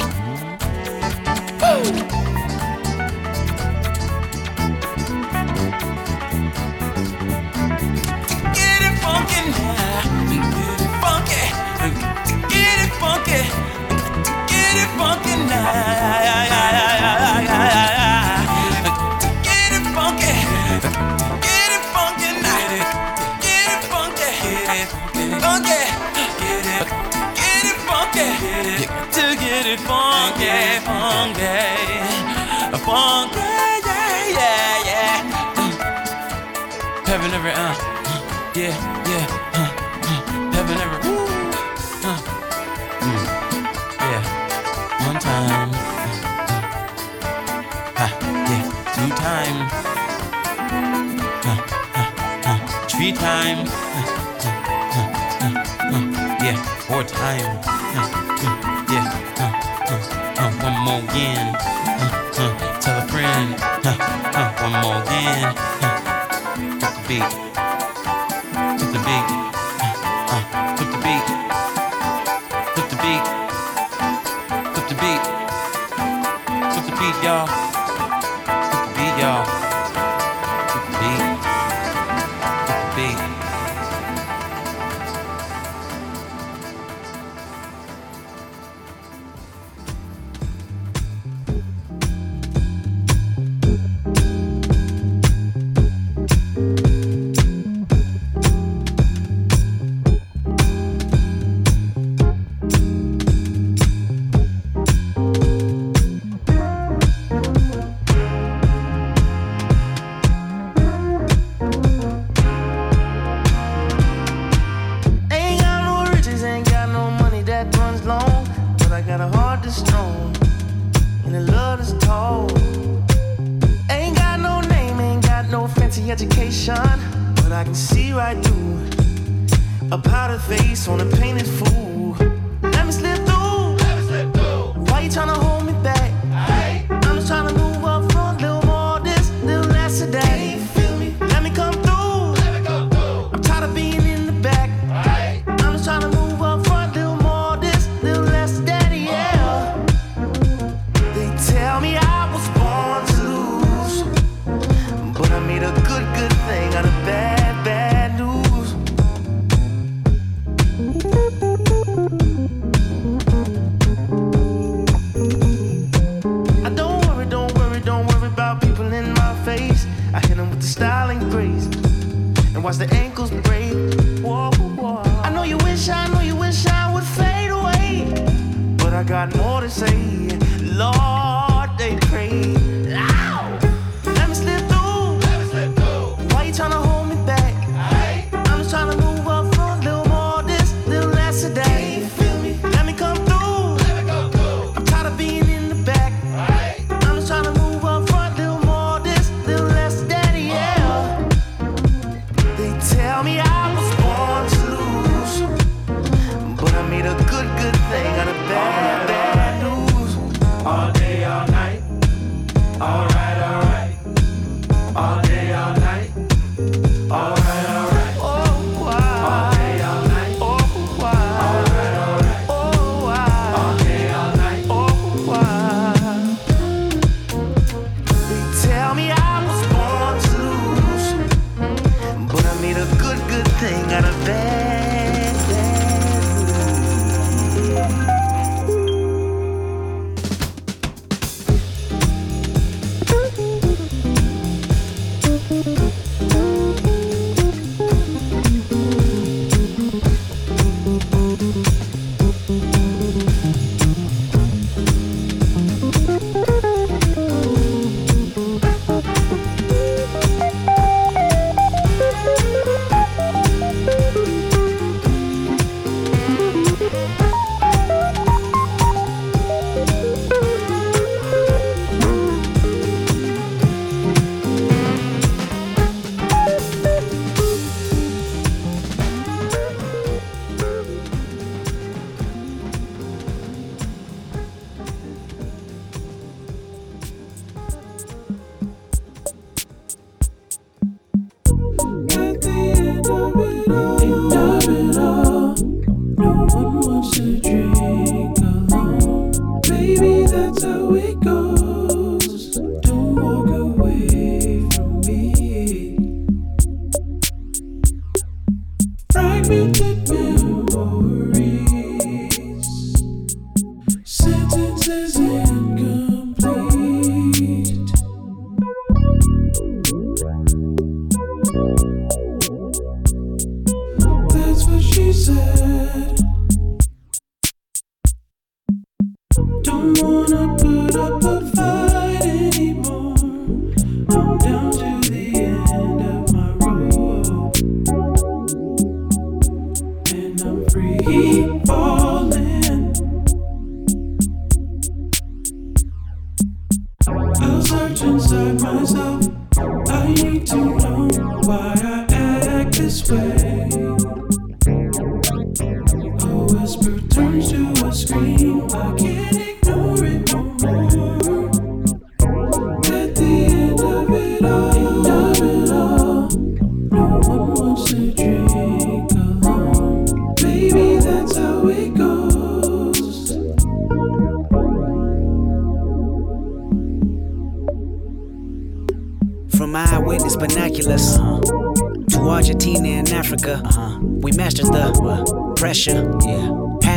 funky, 29.87 30.57
funky, 30.87 31.57
funky, 32.85 33.41
yeah, 33.87 34.37
yeah, 34.39 34.87
yeah. 34.89 35.23
Heaven 37.07 37.31
every, 37.33 37.53
uh, 37.53 37.75
yeah, 38.55 38.75
yeah, 39.11 39.27
uh, 39.55 39.71
uh. 40.05 40.21
Uh. 42.03 42.19
Mm, 43.01 43.23
yeah. 44.11 44.23
One 45.07 45.19
time, 45.19 45.71
uh, 45.73 45.79
uh, 47.97 48.13
yeah, 48.51 48.63
two 48.95 49.11
times, 49.27 49.73
uh, 52.47 52.59
three 52.89 53.13
times, 53.13 53.69
uh, 53.71 54.05
uh, 54.97 55.07
uh, 55.41 55.53
uh, 55.95 56.05
yeah, 56.45 56.57
four 56.87 57.03
times. 57.05 57.70
again. 61.11 61.90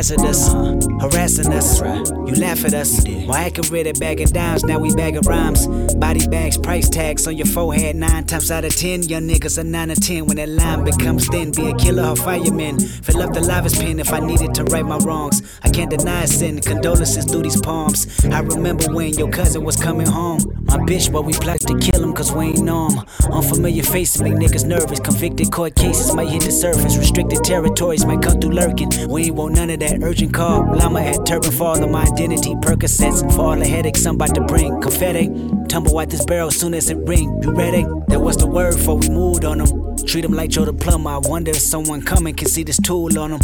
Hazardous, 0.04 0.50
uh-huh. 0.50 1.00
harassing 1.00 1.54
us. 1.54 1.80
You 1.80 2.36
laugh 2.36 2.66
at 2.66 2.74
us. 2.74 3.08
Why 3.26 3.46
accurate 3.46 3.88
at 3.88 4.02
bagging 4.02 4.28
dimes? 4.28 4.66
Now 4.66 4.78
we 4.78 4.94
bagging 4.94 5.22
rhymes. 5.22 5.66
Body 5.96 6.28
bags, 6.28 6.58
price 6.58 6.90
tags 6.90 7.26
on 7.26 7.38
your 7.38 7.46
forehead. 7.48 7.96
Nine 7.96 8.26
times 8.26 8.52
out 8.52 8.66
of 8.66 8.76
ten, 8.76 9.04
young 9.04 9.30
niggas 9.30 9.58
are 9.58 9.64
nine 9.64 9.92
or 9.92 9.96
ten. 9.96 10.26
When 10.26 10.36
that 10.36 10.50
line 10.50 10.84
becomes 10.84 11.30
thin, 11.30 11.54
be 11.54 11.70
a 11.70 11.76
killer 11.76 12.04
or 12.04 12.16
fireman. 12.18 12.82
Fill 12.82 13.22
up 13.22 13.32
the 13.34 13.40
livest 13.40 13.78
pen 13.78 13.98
if 14.02 14.12
I 14.12 14.20
needed 14.20 14.54
to 14.56 14.66
right 14.66 14.86
my 14.86 14.98
wrongs. 14.98 15.42
I 15.64 15.70
can't 15.70 15.90
deny 15.90 16.26
sin. 16.26 16.60
Condolences 16.60 17.24
through 17.24 17.44
these 17.44 17.62
palms. 17.62 18.26
I 18.26 18.42
remember 18.42 18.94
when 18.94 19.14
your 19.14 19.30
cousin 19.30 19.64
was 19.64 19.78
coming 19.78 20.08
home. 20.08 20.63
My 20.74 20.80
bitch, 20.80 21.12
but 21.12 21.24
we 21.24 21.34
plotted 21.34 21.68
to 21.68 21.78
kill 21.78 22.04
him 22.04 22.14
cause 22.14 22.32
we 22.32 22.46
ain't 22.46 22.64
know 22.64 22.90
him. 22.90 23.06
Unfamiliar 23.32 23.84
faces 23.84 24.24
make 24.24 24.34
niggas 24.34 24.66
nervous. 24.66 25.00
Convicted 25.00 25.52
court 25.52 25.76
cases 25.76 26.16
might 26.16 26.30
hit 26.30 26.42
the 26.42 26.52
surface. 26.52 26.98
Restricted 26.98 27.44
territories 27.44 28.08
might 28.08 28.24
come 28.24 28.42
through 28.42 28.54
lurking. 28.54 28.90
We 29.08 29.26
ain't 29.26 29.36
want 29.36 29.54
none 29.54 29.70
of 29.70 29.80
that 29.82 30.02
urgent 30.02 30.34
call. 30.34 30.66
Llama 30.76 31.02
at 31.02 31.28
turban 31.28 31.54
of 31.84 31.92
my 31.92 32.02
identity. 32.02 32.56
Percocets 32.56 33.22
for 33.36 33.42
all 33.42 33.56
the 33.56 33.68
headaches 33.68 34.04
I'm 34.08 34.16
about 34.16 34.34
to 34.34 34.42
bring. 34.42 34.82
Confetti, 34.82 35.28
tumble 35.70 36.00
out 36.00 36.10
this 36.10 36.26
barrel 36.26 36.50
soon 36.50 36.74
as 36.74 36.90
it 36.90 36.98
ring. 36.98 37.40
You 37.44 37.52
ready? 37.52 37.86
That 38.08 38.22
was 38.22 38.38
the 38.38 38.48
word 38.48 38.76
before 38.76 38.98
we 38.98 39.10
moved 39.10 39.46
on 39.46 39.60
them. 39.60 39.68
Treat 40.08 40.26
'em 40.26 40.34
like 40.34 40.50
Joe 40.50 40.66
the 40.66 40.74
plumber. 40.74 41.12
I 41.12 41.20
wonder 41.20 41.52
if 41.52 41.60
someone 41.60 42.02
coming 42.02 42.34
can 42.34 42.48
see 42.48 42.64
this 42.64 42.78
tool 42.78 43.18
on 43.18 43.32
'em. 43.32 43.40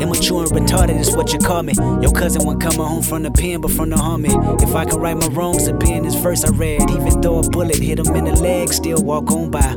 Immature 0.00 0.42
and 0.42 0.52
retarded 0.52 0.98
is 0.98 1.16
what 1.16 1.32
you 1.32 1.38
call 1.38 1.62
me. 1.62 1.74
Your 2.02 2.12
cousin 2.12 2.44
wasn't 2.44 2.62
coming 2.62 2.86
home 2.86 3.02
from 3.02 3.22
the 3.22 3.30
pen, 3.30 3.60
but 3.60 3.70
from 3.70 3.90
the 3.90 3.96
army. 3.96 4.30
If 4.60 4.74
I 4.74 4.84
can 4.84 5.00
right 5.00 5.16
my 5.16 5.28
wrongs, 5.28 5.68
it'd 5.68 5.78
be 5.78 5.92
in 5.92 6.02
this 6.02 6.16
verse 6.16 6.44
I 6.44 6.50
read. 6.50 6.71
Even 6.80 7.20
though 7.20 7.38
a 7.38 7.42
bullet 7.50 7.76
hit 7.76 7.98
him 7.98 8.14
in 8.14 8.24
the 8.24 8.36
leg, 8.40 8.72
still 8.72 9.02
walk 9.02 9.30
on 9.30 9.50
by. 9.50 9.76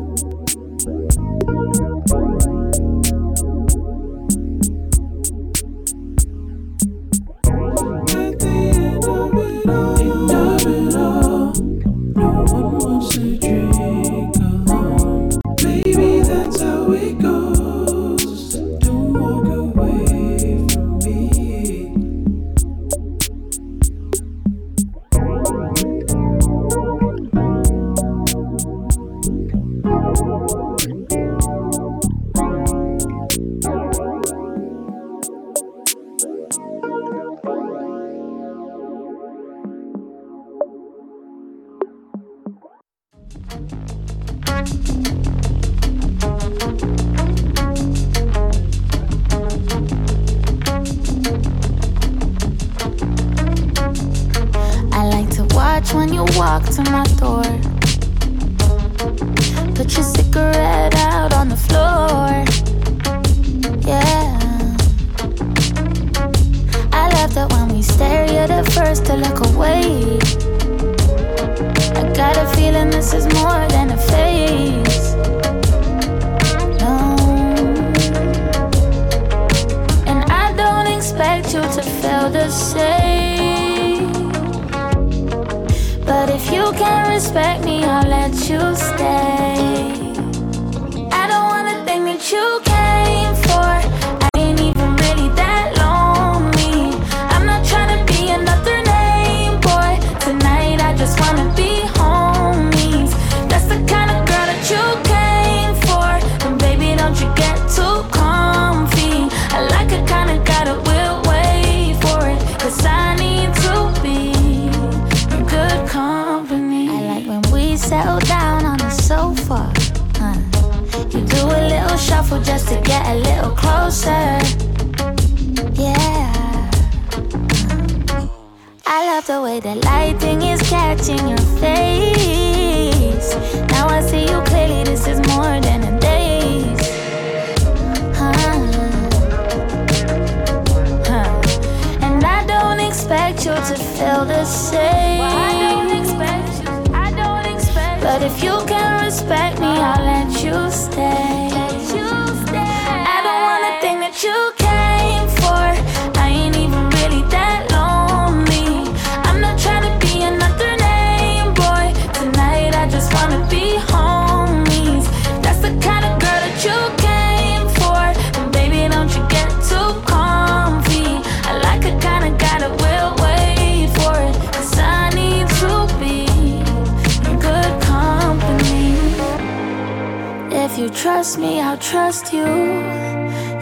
If 180.76 180.82
you 180.82 180.90
trust 180.90 181.40
me, 181.40 181.62
I'll 181.62 181.78
trust 181.78 182.34
you. 182.34 182.44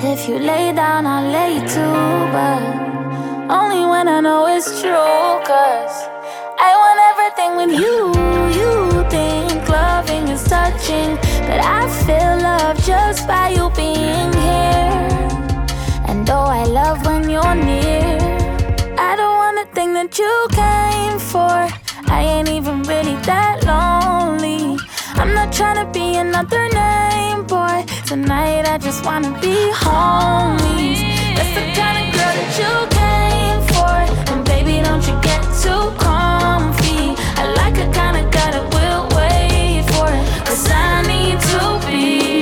If 0.01 0.27
you 0.27 0.39
lay 0.39 0.73
down, 0.73 1.05
I'll 1.05 1.29
lay 1.29 1.59
too. 1.59 1.99
But 2.33 3.53
only 3.53 3.85
when 3.85 4.07
I 4.07 4.19
know 4.19 4.47
it's 4.47 4.81
true. 4.81 5.29
Cause 5.45 5.95
I 6.57 6.71
want 6.81 6.99
everything 7.11 7.51
with 7.61 7.73
you. 7.79 7.97
You 8.57 9.07
think 9.11 9.69
loving 9.69 10.27
is 10.29 10.43
touching. 10.43 11.13
But 11.45 11.59
I 11.61 11.81
feel 12.01 12.33
love 12.49 12.83
just 12.83 13.27
by 13.27 13.49
you 13.49 13.69
being 13.75 14.33
here. 14.41 15.05
And 16.09 16.25
though 16.25 16.49
I 16.61 16.63
love 16.63 17.05
when 17.05 17.29
you're 17.29 17.53
near, 17.53 18.17
I 18.97 19.15
don't 19.15 19.37
want 19.37 19.55
the 19.61 19.75
thing 19.75 19.93
that 19.93 20.17
you 20.17 20.33
came 20.49 21.19
for. 21.19 21.69
I 22.11 22.23
ain't 22.23 22.49
even 22.49 22.81
really 22.81 23.17
that 23.29 23.63
lonely. 23.67 24.79
I'm 25.23 25.33
not 25.33 25.53
trying 25.53 25.77
to 25.77 25.89
be 25.97 26.15
another 26.17 26.67
name, 26.67 27.45
boy. 27.45 27.85
Tonight 28.05 28.67
I 28.67 28.77
just 28.77 29.05
wanna 29.05 29.31
be 29.39 29.55
homies. 29.71 30.99
That's 31.37 31.53
the 31.55 31.63
kind 31.79 31.97
of 32.01 32.13
girl 32.13 32.33
that 32.39 32.51
you 32.59 32.73
came 32.99 33.61
for. 33.71 34.33
And 34.33 34.43
baby, 34.43 34.83
don't 34.83 35.01
you 35.07 35.15
get 35.21 35.41
too 35.63 35.83
comfy. 35.97 37.15
I 37.39 37.43
like 37.55 37.77
a 37.77 37.89
kind 37.93 38.17
of 38.17 38.29
guy 38.33 38.51
that 38.51 38.65
will 38.75 39.03
wait 39.15 39.83
for 39.93 40.09
it. 40.11 40.45
Cause 40.45 40.69
I 40.69 41.03
need 41.07 41.39
to 41.51 41.87
be 41.87 42.32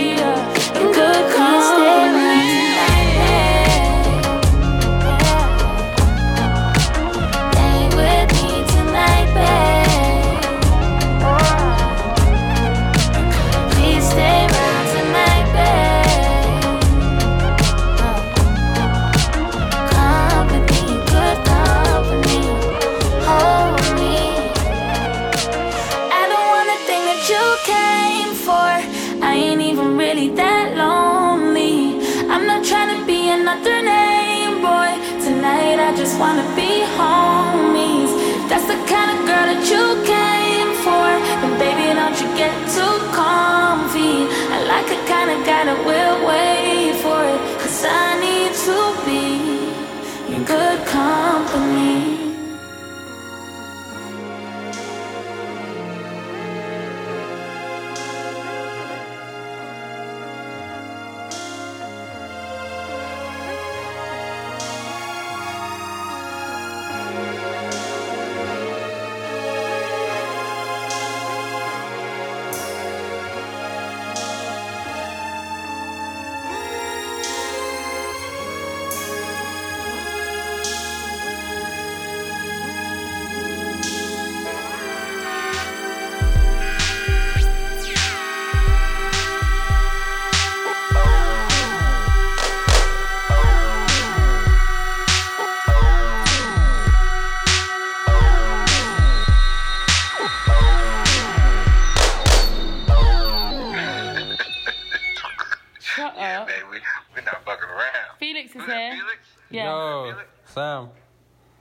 Felix 108.52 108.68
is 108.68 108.68
Who's 108.68 108.68
that, 108.68 108.94
here. 108.94 109.02
Felix? 109.02 109.22
Yeah. 109.49 109.64
Yo, 109.65 110.14
Sam, 110.45 110.90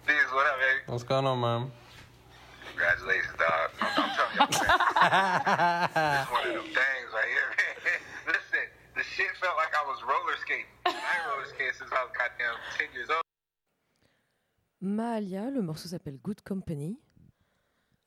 Felix, 0.04 0.32
what 0.32 0.46
up, 0.46 0.58
baby? 0.58 0.80
what's 0.86 1.04
going 1.04 1.26
on, 1.26 1.40
man? 1.40 1.70
Congratulations, 2.70 3.36
dog. 3.38 3.70
I'm, 3.80 3.86
I'm 3.94 4.10
telling 4.10 4.34
you, 4.34 4.40
man. 4.40 6.18
it's 6.20 6.30
one 6.30 6.46
of 6.48 6.54
them 6.54 6.66
things 6.66 7.08
right 7.14 7.30
here, 7.30 7.48
man. 7.54 8.00
Listen, 8.34 8.64
the 8.96 9.02
shit 9.02 9.30
felt 9.40 9.56
like 9.56 9.70
I 9.70 9.86
was 9.86 10.02
roller 10.02 10.36
skating. 10.40 10.66
I 10.86 10.90
ain't 10.90 11.26
roller 11.30 11.46
skating 11.46 11.74
since 11.78 11.90
I 11.92 12.02
was 12.02 12.10
goddamn 12.16 12.58
10 12.78 12.86
years 12.94 13.10
old. 13.10 13.22
Mahalia, 14.82 15.50
le 15.50 15.62
morceau 15.62 15.88
s'appelle 15.88 16.18
Good 16.18 16.42
Company. 16.42 16.98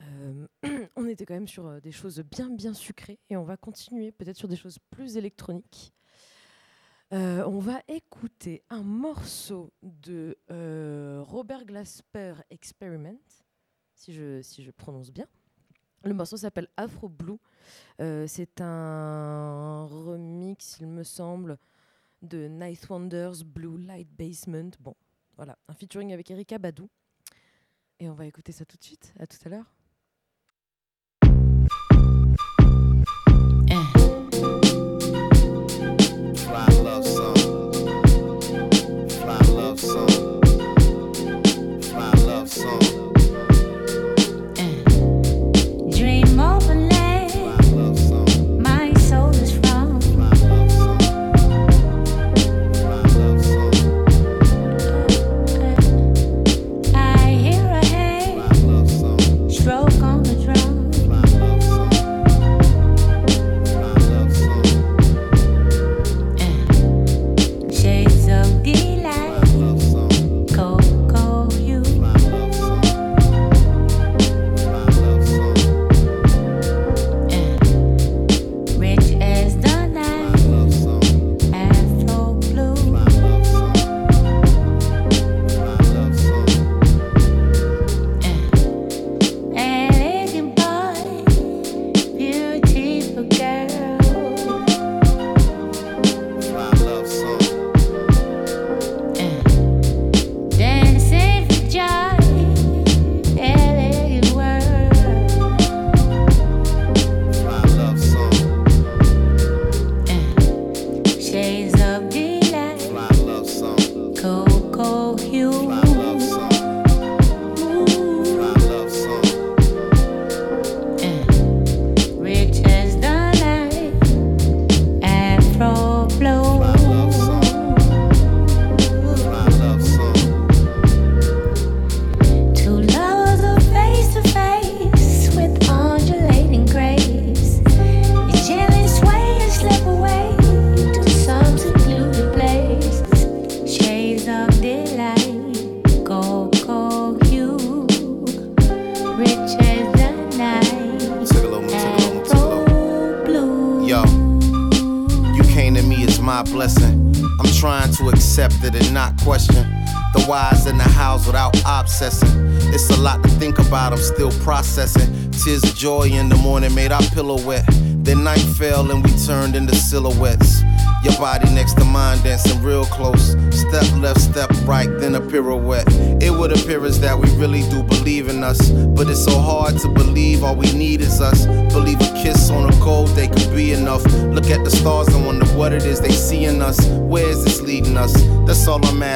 Euh, 0.02 0.48
on 0.98 1.08
était 1.08 1.26
quand 1.26 1.36
même 1.36 1.48
sur 1.48 1.68
euh, 1.68 1.80
des 1.80 1.92
choses 1.94 2.20
bien 2.20 2.50
bien 2.50 2.74
sucrées 2.74 3.20
et 3.30 3.38
on 3.38 3.44
va 3.44 3.56
continuer 3.56 4.12
peut-être 4.12 4.36
sur 4.36 4.50
des 4.50 4.58
choses 4.58 4.78
plus 4.90 5.16
électroniques. 5.16 5.94
Euh, 7.14 7.44
on 7.46 7.60
va 7.60 7.80
écouter 7.88 8.64
un 8.72 8.82
morceau 8.82 9.72
de 9.84 10.36
euh, 10.50 11.22
Robert 11.24 11.64
Glasper 11.64 12.34
Experiment, 12.50 13.20
si 13.94 14.14
je, 14.14 14.42
si 14.42 14.64
je 14.64 14.72
prononce 14.72 15.12
bien. 15.12 15.28
Le 16.04 16.16
morceau 16.16 16.38
s'appelle 16.38 16.68
Afro 16.76 17.10
Blue. 17.10 17.38
Euh, 18.02 18.26
C'est 18.28 18.62
un 18.62 19.86
remix, 19.86 20.78
il 20.80 20.88
me 20.88 21.04
semble, 21.04 21.60
de 22.24 22.48
Night 22.48 22.90
Wonders 22.90 23.46
Blue 23.46 23.78
Light 23.78 24.10
Basement. 24.18 24.72
Bon, 24.80 24.96
voilà, 25.36 25.56
un 25.68 25.76
featuring 25.76 26.14
avec 26.14 26.32
Erika 26.32 26.58
Badou. 26.58 26.90
Et 28.00 28.10
on 28.10 28.16
va 28.16 28.26
écouter 28.26 28.52
ça 28.52 28.66
tout 28.66 28.78
de 28.78 28.84
suite. 28.84 29.14
À 29.20 29.28
tout 29.28 29.38
à 29.46 29.50
l'heure. 29.50 29.72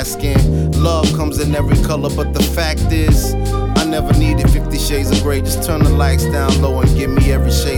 Asking. 0.07 0.71
Love 0.81 1.05
comes 1.17 1.39
in 1.39 1.53
every 1.53 1.77
color, 1.83 2.09
but 2.15 2.33
the 2.33 2.41
fact 2.41 2.93
is, 2.93 3.33
I 3.75 3.83
never 3.83 4.13
needed 4.13 4.49
50 4.49 4.77
shades 4.77 5.11
of 5.11 5.21
gray. 5.21 5.41
Just 5.41 5.63
turn 5.63 5.83
the 5.83 5.89
lights 5.89 6.23
down 6.25 6.61
low 6.61 6.79
and 6.79 6.97
give 6.97 7.09
me 7.09 7.31
every 7.31 7.51
shade 7.51 7.76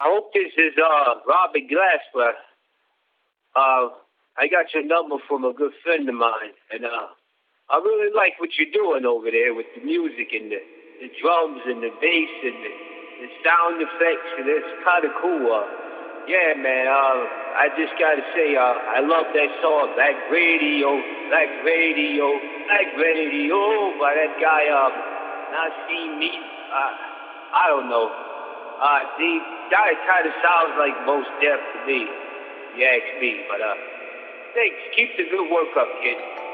I 0.00 0.06
hope 0.06 0.32
this 0.32 0.52
is 0.56 0.74
uh 0.78 1.14
Robert 1.26 1.66
Glasper. 1.66 2.32
Uh, 3.56 3.90
I 4.38 4.46
got 4.46 4.70
your 4.72 4.86
number 4.86 5.16
from 5.26 5.44
a 5.44 5.52
good 5.52 5.72
friend 5.82 6.08
of 6.08 6.14
mine, 6.14 6.54
and 6.70 6.84
uh, 6.84 7.10
I 7.70 7.76
really 7.82 8.14
like 8.14 8.38
what 8.38 8.54
you're 8.54 8.70
doing 8.70 9.04
over 9.04 9.30
there 9.30 9.52
with 9.54 9.66
the 9.74 9.82
music 9.82 10.30
and 10.30 10.52
the, 10.52 10.62
the 11.02 11.10
drums 11.18 11.62
and 11.66 11.82
the 11.82 11.90
bass 11.98 12.34
and 12.46 12.54
the, 12.62 12.72
the 13.26 13.28
sound 13.42 13.82
effects, 13.82 14.30
and 14.38 14.46
it's 14.46 14.70
kind 14.86 15.02
of 15.02 15.10
cool. 15.18 15.50
Uh, 15.50 15.66
yeah, 16.30 16.54
man. 16.54 16.86
Uh, 16.86 17.18
I 17.58 17.66
just 17.74 17.98
gotta 17.98 18.22
say, 18.36 18.54
uh, 18.54 18.94
I 18.94 19.02
love 19.02 19.26
that 19.34 19.50
song, 19.58 19.98
Black 19.98 20.14
Radio, 20.30 20.94
Black 21.34 21.50
Radio, 21.66 22.38
Black 22.70 22.88
Radio, 22.94 23.58
by 23.98 24.14
that 24.14 24.38
guy, 24.38 24.70
uh, 24.70 24.90
Nassim 25.50 26.22
Me. 26.22 26.30
Uh, 26.70 26.92
I 27.50 27.66
don't 27.74 27.90
know. 27.90 28.27
Uh, 28.78 29.00
the 29.18 29.32
guy 29.70 29.90
kind 30.06 30.26
of 30.26 30.34
sounds 30.38 30.74
like 30.78 30.94
most 31.04 31.28
deaf 31.42 31.58
to 31.58 31.78
me, 31.86 32.06
if 32.06 32.78
you 32.78 32.86
ask 32.86 33.20
me. 33.20 33.42
But 33.50 33.60
uh, 33.60 33.74
thanks. 34.54 34.78
Keep 34.94 35.16
the 35.18 35.26
good 35.30 35.50
work 35.50 35.74
up, 35.76 35.88
kid. 36.02 36.47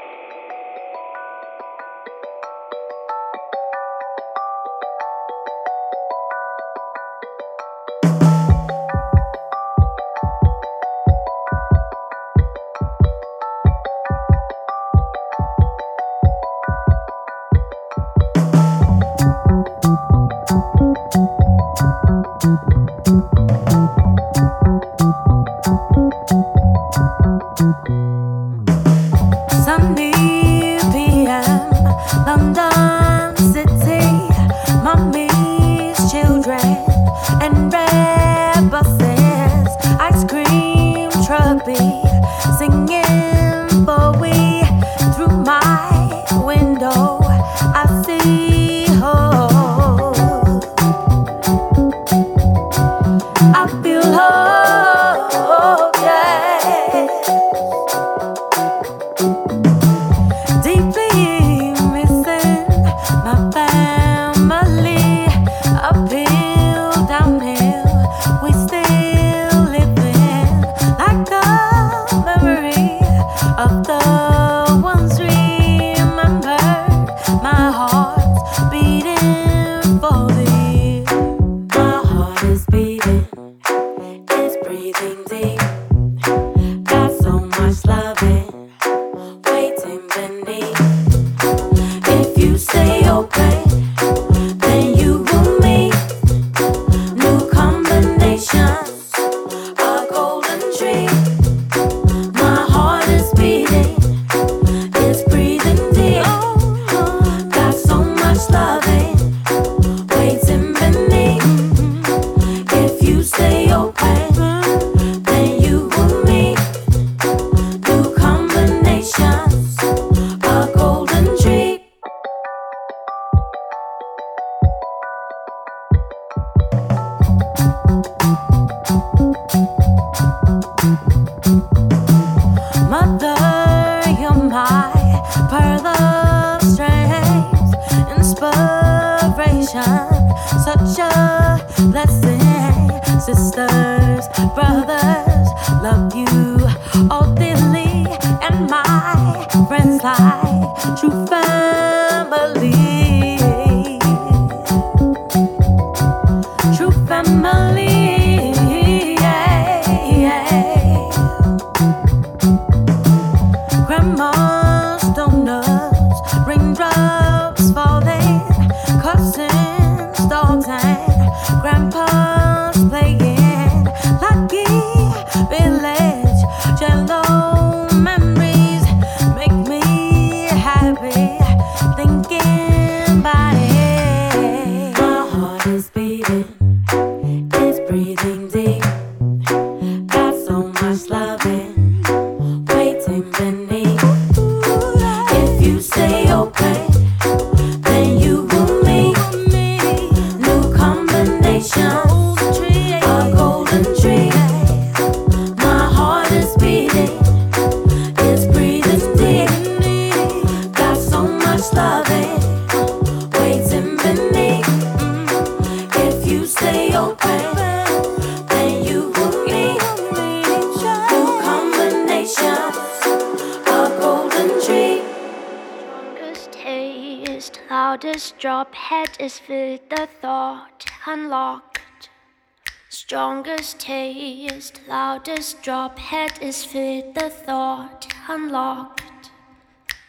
Strongest 233.07 233.79
taste, 233.79 234.81
loudest 234.87 235.61
drop, 235.61 235.99
head 235.99 236.39
is 236.41 236.67
with 236.73 237.13
the 237.13 237.29
thought 237.29 238.11
unlocked. 238.27 239.29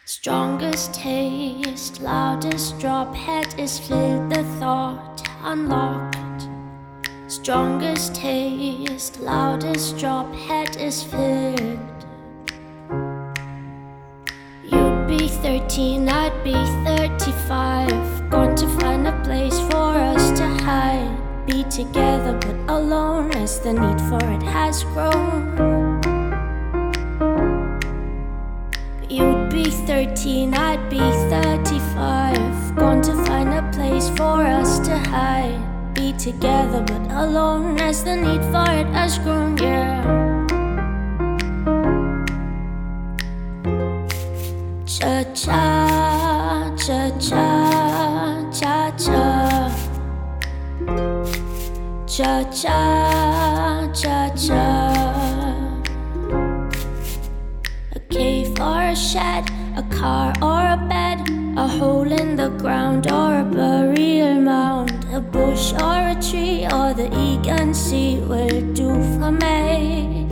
Strongest 0.05 0.95
taste, 0.95 2.01
loudest 2.01 2.79
drop, 2.79 3.13
head 3.13 3.53
is 3.59 3.79
with 3.81 4.31
the 4.31 4.43
thought 4.59 5.21
unlocked. 5.43 6.49
Strongest 7.27 8.15
taste, 8.15 9.19
loudest 9.19 9.99
drop, 9.99 10.33
head 10.33 10.75
is 10.77 11.03
filled. 11.03 12.05
You'd 14.63 15.07
be 15.07 15.27
13, 15.27 16.09
I'd 16.09 16.43
be 16.43 16.53
35. 16.83 18.31
Going 18.31 18.55
to 18.55 18.67
find 18.79 19.05
a 19.05 19.21
place 19.23 19.59
for 19.69 19.93
us 20.15 20.35
to 20.39 20.47
hide. 20.65 21.26
Be 21.47 21.63
together 21.63 22.37
but 22.41 22.57
alone 22.75 23.31
as 23.37 23.61
the 23.61 23.71
need 23.71 24.01
for 24.09 24.19
it 24.35 24.43
has 24.43 24.83
grown. 24.83 25.55
You'd 29.09 29.49
be 29.49 29.71
13, 29.71 30.53
I'd 30.53 30.89
be 30.89 30.97
35. 30.97 32.75
Going 32.75 33.01
to 33.01 33.15
find 33.23 33.47
a 33.47 33.71
place 33.71 34.09
for 34.09 34.41
us 34.43 34.79
to 34.79 34.97
hide. 34.97 35.93
Be 35.95 36.11
together 36.11 36.83
but 36.85 37.09
alone 37.11 37.79
as 37.79 38.03
the 38.03 38.17
need 38.17 38.41
for 38.51 38.69
it 38.69 38.87
has 38.87 39.17
grown, 39.17 39.55
yeah. 39.57 40.03
Cha 44.85 45.23
cha, 45.33 46.75
cha 46.77 47.09
cha, 47.19 47.66
Cha 52.17 52.43
cha, 52.45 53.87
cha 53.93 54.29
cha. 54.35 54.63
A 57.93 57.99
cave 58.09 58.59
or 58.59 58.81
a 58.81 58.95
shed, 58.95 59.43
a 59.75 59.83
car 59.91 60.33
or 60.41 60.63
a 60.65 60.77
bed, 60.89 61.19
a 61.55 61.67
hole 61.67 62.11
in 62.11 62.35
the 62.35 62.49
ground 62.57 63.05
or 63.11 63.41
a 63.41 63.43
burial 63.43 64.41
mound, 64.41 65.05
a 65.13 65.21
bush 65.21 65.73
or 65.73 66.09
a 66.09 66.17
tree 66.19 66.65
or 66.65 66.91
the 66.95 67.07
Egan 67.15 67.71
Sea 67.75 68.17
will 68.21 68.61
do 68.73 68.89
for 69.19 69.31
me. 69.31 70.27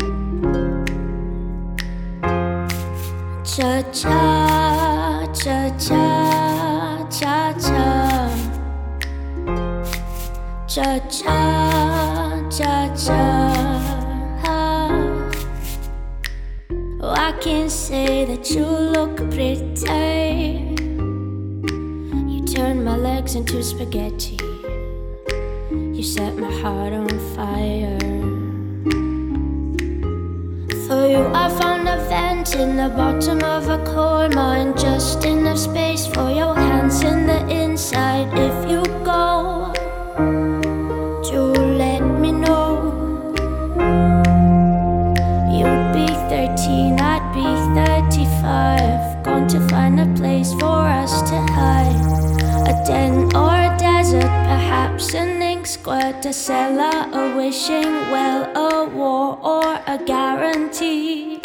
Cha 3.43 3.83
cha, 3.91 5.27
cha 5.35 5.69
cha, 5.77 7.07
cha 7.11 7.53
cha. 7.59 8.04
Cha 10.75 10.99
cha, 11.07 12.49
cha 12.51 12.93
cha. 12.97 13.13
Oh, 17.01 17.13
I 17.15 17.31
can 17.39 17.69
say 17.69 18.25
that 18.25 18.51
you 18.51 18.65
look 18.65 19.15
pretty. 19.15 20.75
You 22.27 22.45
turn 22.45 22.83
my 22.83 22.97
legs 22.97 23.35
into 23.35 23.63
spaghetti. 23.63 24.37
You 25.71 26.03
set 26.03 26.35
my 26.35 26.51
heart 26.59 26.91
on 26.91 27.07
fire. 27.37 27.97
For 30.87 31.07
you, 31.07 31.23
I 31.33 31.47
found 31.57 31.87
a 31.87 32.03
vent 32.09 32.53
in 32.55 32.75
the 32.75 32.89
bottom 32.89 33.41
of 33.45 33.69
a 33.69 33.81
coal 33.85 34.27
mine. 34.27 34.75
Just 34.77 35.23
enough 35.23 35.57
space 35.57 36.05
for 36.05 36.29
your 36.29 36.53
hands 36.53 37.01
in 37.01 37.27
the 37.27 37.47
inside. 37.47 38.27
If 38.33 38.69
you 38.69 38.83
go, 39.05 39.71
35. 49.47 49.47
To 49.47 49.67
find 49.69 49.99
a 49.99 50.19
place 50.19 50.53
for 50.53 50.87
us 50.87 51.21
to 51.29 51.37
hide. 51.53 52.01
A 52.67 52.83
den 52.85 53.35
or 53.35 53.53
a 53.53 53.75
desert, 53.77 54.21
perhaps 54.21 55.13
an 55.13 55.41
ink 55.41 55.67
squirt, 55.67 56.25
a 56.25 56.33
cellar, 56.33 57.09
a 57.13 57.35
wishing 57.37 57.91
well, 58.11 58.43
a 58.55 58.89
war 58.89 59.37
or 59.41 59.79
a 59.87 59.97
guarantee. 60.05 61.41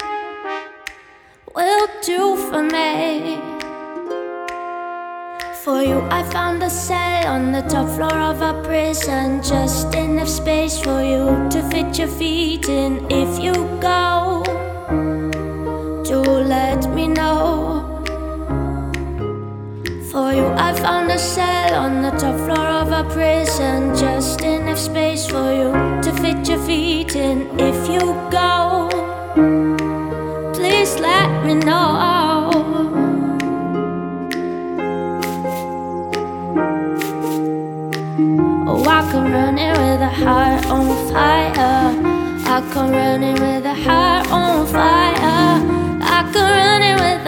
Will 1.55 1.89
do 2.03 2.37
for 2.37 2.63
me. 2.63 3.39
For 5.63 5.83
you, 5.83 6.01
I 6.11 6.23
found 6.23 6.63
a 6.63 6.71
cell 6.71 7.27
on 7.27 7.53
the 7.53 7.63
top 7.63 7.89
floor 7.97 8.19
of 8.19 8.41
a 8.41 8.63
prison. 8.63 9.43
Just 9.43 9.95
enough 9.95 10.29
space 10.29 10.81
for 10.81 11.03
you 11.03 11.49
to 11.51 11.63
fit 11.71 11.99
your 11.99 12.09
feet 12.09 12.69
in. 12.69 13.07
If 13.11 13.39
you 13.39 13.53
go, 13.81 14.43
do 16.05 16.21
let 16.23 16.89
me 16.95 17.09
know. 17.09 17.90
For 20.11 20.33
you, 20.33 20.47
I 20.57 20.73
found 20.75 21.09
a 21.13 21.19
cell 21.19 21.75
on 21.75 22.03
the 22.03 22.11
top 22.11 22.35
floor 22.41 22.67
of 22.67 22.91
a 22.91 23.05
prison. 23.15 23.95
Just 23.95 24.41
enough 24.41 24.79
space 24.79 25.25
for 25.29 25.53
you 25.53 25.71
to 26.03 26.13
fit 26.21 26.49
your 26.49 26.59
feet 26.67 27.15
in. 27.15 27.49
If 27.61 27.89
you 27.89 28.01
go, 28.29 28.89
please 30.53 30.99
let 30.99 31.47
me 31.47 31.55
know. 31.55 32.51
Oh, 38.67 38.85
I 38.85 39.09
come 39.13 39.31
running 39.33 39.71
with 39.71 40.01
a 40.01 40.09
heart 40.09 40.67
on 40.67 40.87
fire. 41.13 41.95
I 42.53 42.69
come 42.73 42.91
running 42.91 43.35
with 43.35 43.65
a 43.65 43.75
heart 43.75 44.29
on 44.33 44.67
fire. 44.67 45.61
I 46.03 46.29
come 46.33 46.51
running 46.51 46.97
with 46.97 47.20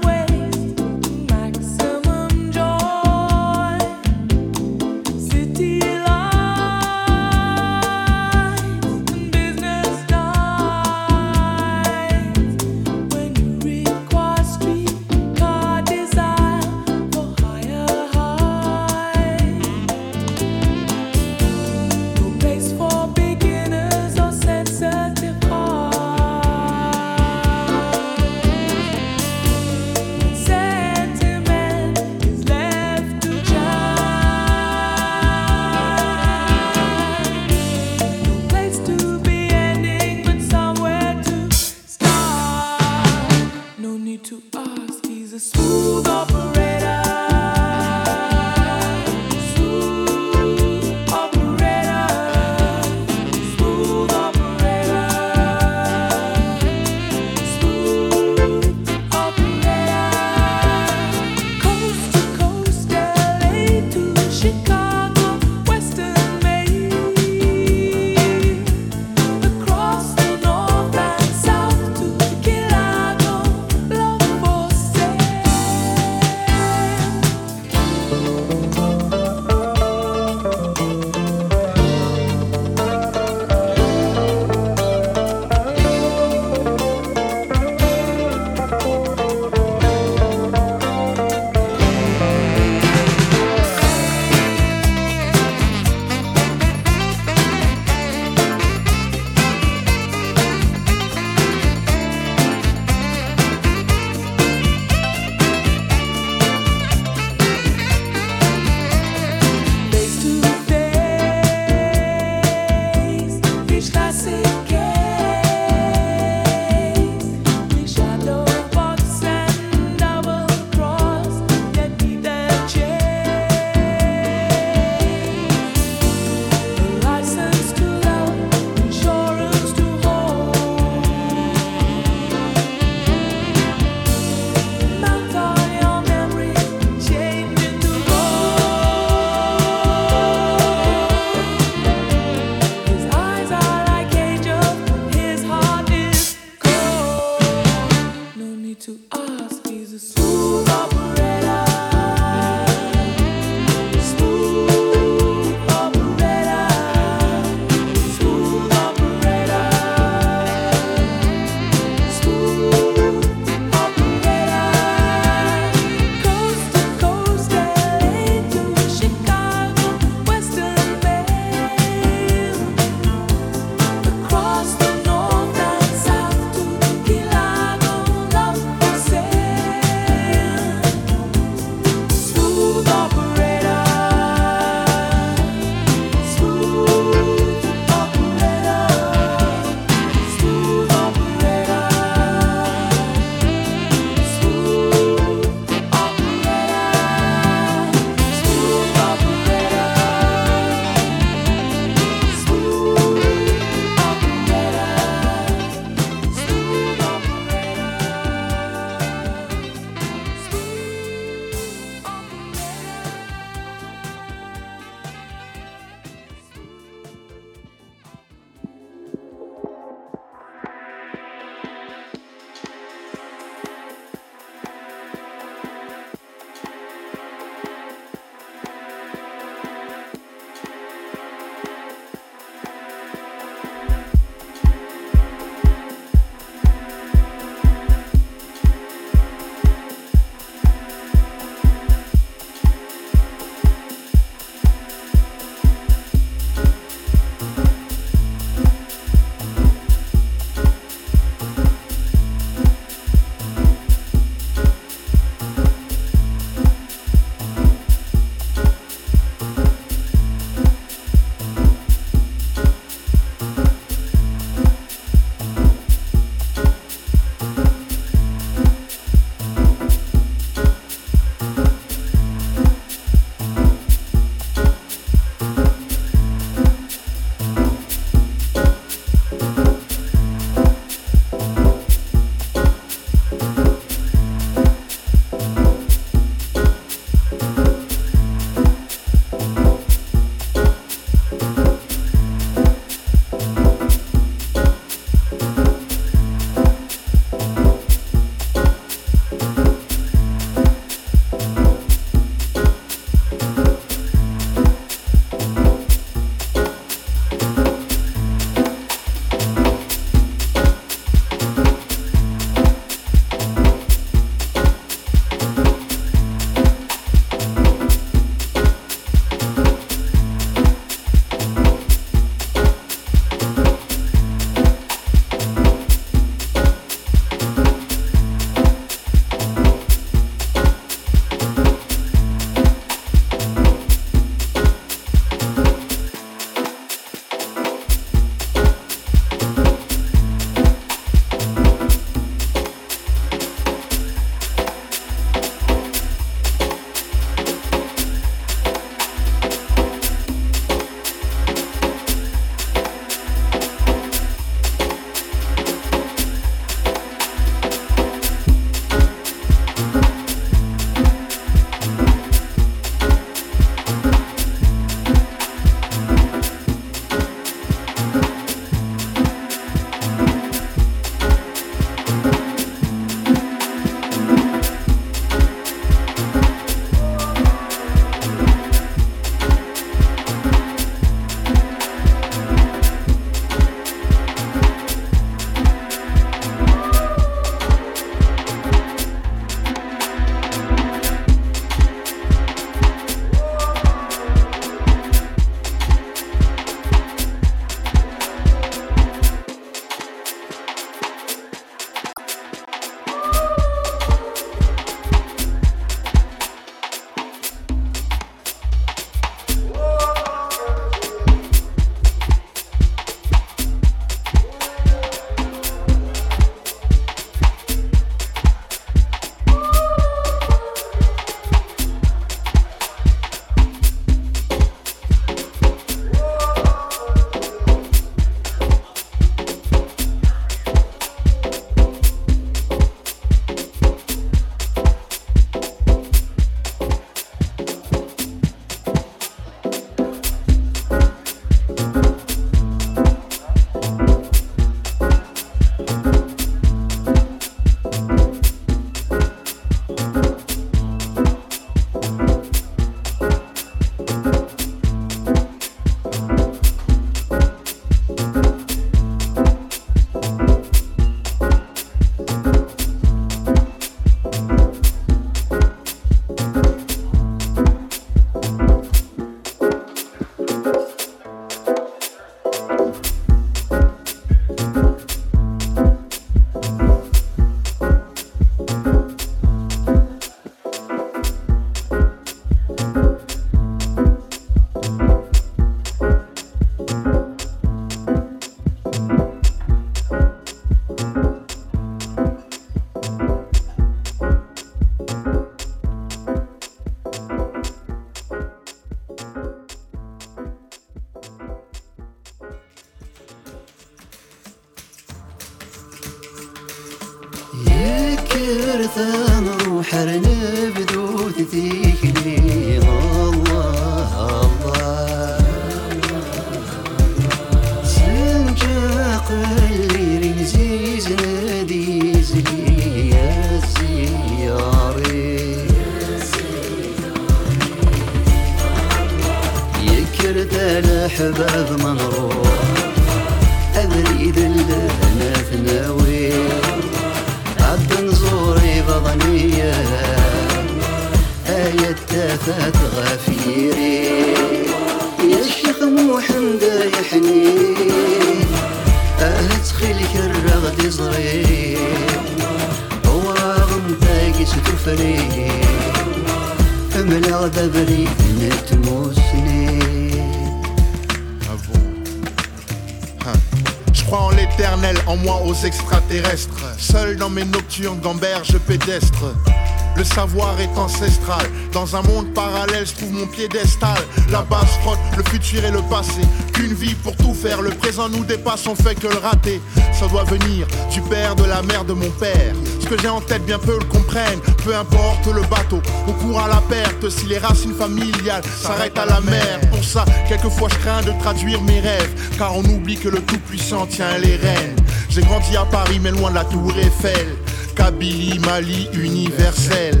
Dans 571.76 571.94
un 571.94 572.00
monde 572.00 572.32
parallèle, 572.32 572.86
je 572.86 572.94
trouve 572.94 573.12
mon 573.12 573.26
piédestal. 573.26 573.98
La 574.30 574.40
base 574.40 574.78
frotte 574.80 574.98
le 575.14 575.22
futur 575.24 575.62
et 575.62 575.70
le 575.70 575.82
passé. 575.90 576.22
Qu'une 576.54 576.72
vie 576.72 576.94
pour 576.94 577.14
tout 577.18 577.34
faire. 577.34 577.60
Le 577.60 577.68
présent 577.68 578.08
nous 578.08 578.24
dépasse, 578.24 578.66
on 578.66 578.74
fait 578.74 578.94
que 578.94 579.06
le 579.06 579.18
rater. 579.18 579.60
Ça 579.92 580.06
doit 580.06 580.24
venir 580.24 580.66
du 580.90 581.02
père, 581.02 581.36
de 581.36 581.44
la 581.44 581.60
mère, 581.60 581.84
de 581.84 581.92
mon 581.92 582.08
père. 582.12 582.54
Ce 582.80 582.86
que 582.86 582.98
j'ai 582.98 583.10
en 583.10 583.20
tête, 583.20 583.44
bien 583.44 583.58
peu 583.58 583.78
le 583.78 583.84
comprennent. 583.84 584.40
Peu 584.64 584.74
importe 584.74 585.26
le 585.26 585.42
bateau, 585.42 585.82
on 586.08 586.12
court 586.12 586.40
à 586.40 586.48
la 586.48 586.62
perte. 586.62 587.10
Si 587.10 587.26
les 587.26 587.36
racines 587.36 587.74
familiales 587.74 588.42
s'arrêtent 588.58 588.96
à 588.96 589.04
la 589.04 589.20
mer. 589.20 589.60
Pour 589.70 589.84
ça, 589.84 590.06
quelquefois 590.26 590.70
je 590.72 590.78
crains 590.78 591.02
de 591.02 591.12
traduire 591.20 591.60
mes 591.60 591.80
rêves. 591.80 592.10
Car 592.38 592.56
on 592.56 592.64
oublie 592.64 592.96
que 592.96 593.10
le 593.10 593.20
Tout-Puissant 593.20 593.86
tient 593.86 594.16
les 594.16 594.36
rênes. 594.36 594.76
J'ai 595.10 595.20
grandi 595.20 595.54
à 595.58 595.66
Paris, 595.66 596.00
mais 596.00 596.10
loin 596.10 596.30
de 596.30 596.36
la 596.36 596.44
Tour 596.44 596.72
Eiffel. 596.78 597.36
Kabylie, 597.76 598.38
Mali, 598.38 598.88
universel 598.94 600.00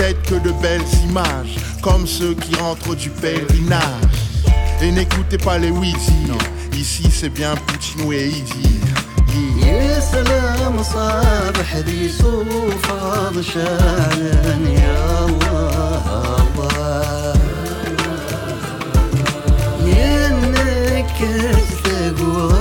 tête 0.00 0.20
que 0.22 0.36
de 0.36 0.52
belles 0.62 0.82
images, 1.08 1.56
comme 1.82 2.06
ceux 2.06 2.34
qui 2.34 2.54
rentrent 2.56 2.94
du 2.94 3.10
pèlerinage. 3.10 4.18
Et 4.82 4.90
n'écoutez 4.90 5.38
pas 5.38 5.58
les 5.58 5.70
Wheezy, 5.70 6.26
ici 6.72 7.04
c'est 7.10 7.30
bien 7.30 7.54
Poutine 7.66 8.12
et 8.12 8.28
Idi. 8.28 8.80
يا 9.62 10.00
سلام 10.00 10.82
صباح 10.82 11.76
ذي 11.76 12.08
صوفاض 12.08 13.40
شعلان 13.40 14.66
يا 14.66 15.24
الله 15.26 16.16
الله 16.40 17.34
يا 19.86 20.28
نكرت 20.30 21.68
تقوى 21.84 22.59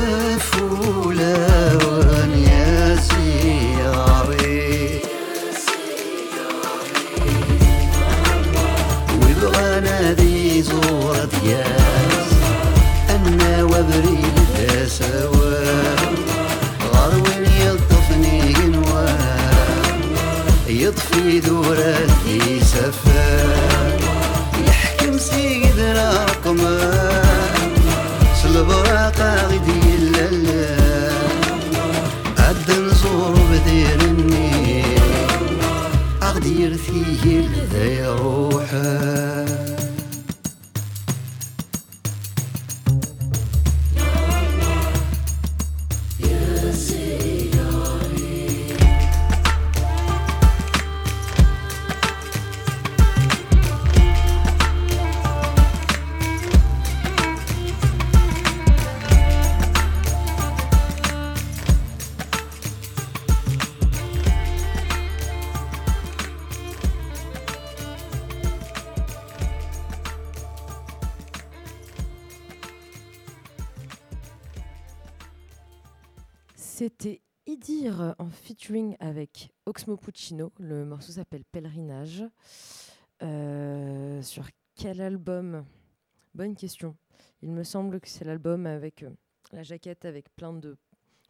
يطفي 20.91 21.41
دورتي 21.41 22.61
سفر 22.61 23.99
يحكم 24.67 25.19
سيدنا 25.19 26.25
رقمه. 26.25 27.23
سلبراق 28.43 29.21
غدي 29.51 29.97
للا 29.97 30.77
عد 32.39 32.71
نزور 32.71 33.35
بدير 33.51 34.01
النيل. 34.01 35.01
أغدير 36.23 36.77
فيه 36.77 37.49
ذي 37.73 38.07
روحه 38.07 39.50
featuring 78.51 78.97
avec 78.99 79.53
Oxmo 79.65 79.97
Puccino. 79.97 80.53
Le 80.59 80.85
morceau 80.85 81.13
s'appelle 81.13 81.45
Pèlerinage. 81.45 82.25
Euh, 83.23 84.21
sur 84.23 84.49
quel 84.75 85.01
album? 85.01 85.65
Bonne 86.35 86.57
question. 86.57 86.97
Il 87.43 87.53
me 87.53 87.63
semble 87.63 88.01
que 88.01 88.09
c'est 88.09 88.25
l'album 88.25 88.67
avec 88.67 89.05
euh, 89.05 89.11
la 89.53 89.63
jaquette 89.63 90.05
avec 90.05 90.35
plein 90.35 90.53
de 90.53 90.77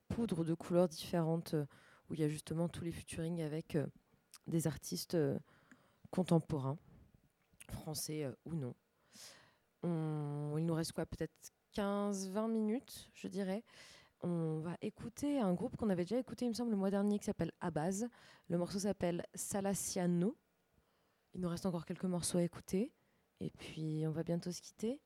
poudres 0.09 0.47
de 0.47 0.55
couleurs 0.55 0.88
différentes 0.88 1.52
euh, 1.52 1.66
où 2.09 2.14
il 2.14 2.20
y 2.20 2.24
a 2.24 2.28
justement 2.28 2.70
tous 2.70 2.84
les 2.84 2.90
featuring 2.92 3.42
avec 3.42 3.76
des 4.47 4.66
artistes 4.66 5.18
contemporains, 6.10 6.78
français 7.68 8.30
ou 8.47 8.55
non. 8.55 8.74
On- 9.82 10.55
il 10.56 10.64
nous 10.64 10.74
reste 10.74 10.92
quoi? 10.92 11.05
Peut-être 11.05 11.52
15-20 11.74 12.48
minutes, 12.51 13.10
je 13.12 13.28
dirais. 13.28 13.62
On 14.22 14.60
va 14.60 14.76
écouter 14.82 15.40
un 15.40 15.55
groupe 15.55 15.76
qu'on 15.76 15.88
avait 15.88 16.05
déjà 16.05 16.18
écouté, 16.18 16.44
il 16.44 16.51
me 16.51 16.55
semble, 16.55 16.70
le 16.70 16.76
mois 16.76 16.90
dernier, 16.90 17.18
qui 17.18 17.24
s'appelle 17.24 17.52
Abaz. 17.60 18.06
Le 18.48 18.59
morceau 18.59 18.80
s'appelle 18.80 19.24
Salaciano. 19.34 20.36
Il 21.32 21.40
nous 21.40 21.48
reste 21.48 21.64
encore 21.64 21.86
quelques 21.86 22.05
morceaux 22.05 22.38
à 22.38 22.42
écouter. 22.42 22.92
Et 23.40 23.51
puis, 23.51 24.05
on 24.06 24.10
va 24.10 24.22
bientôt 24.22 24.52
se 24.52 24.60
quitter. 24.60 25.01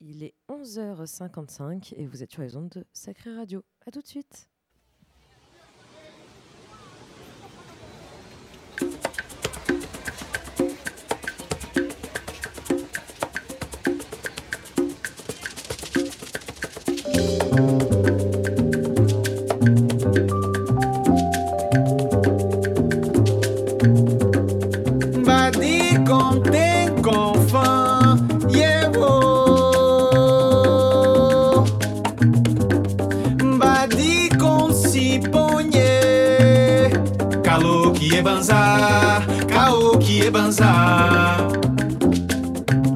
Il 0.00 0.22
est 0.22 0.34
11h55 0.48 1.94
et 1.96 2.06
vous 2.06 2.22
êtes 2.22 2.32
sur 2.32 2.40
les 2.40 2.56
ondes 2.56 2.70
de 2.70 2.86
Sacré 2.92 3.34
Radio. 3.34 3.62
À 3.86 3.90
tout 3.90 4.00
de 4.00 4.06
suite. 4.06 4.48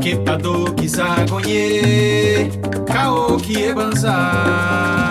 Que 0.00 0.16
Manzá, 0.16 2.50
Caô 2.92 3.36
que 3.36 3.62
é 3.62 3.72
banzar. 3.72 5.03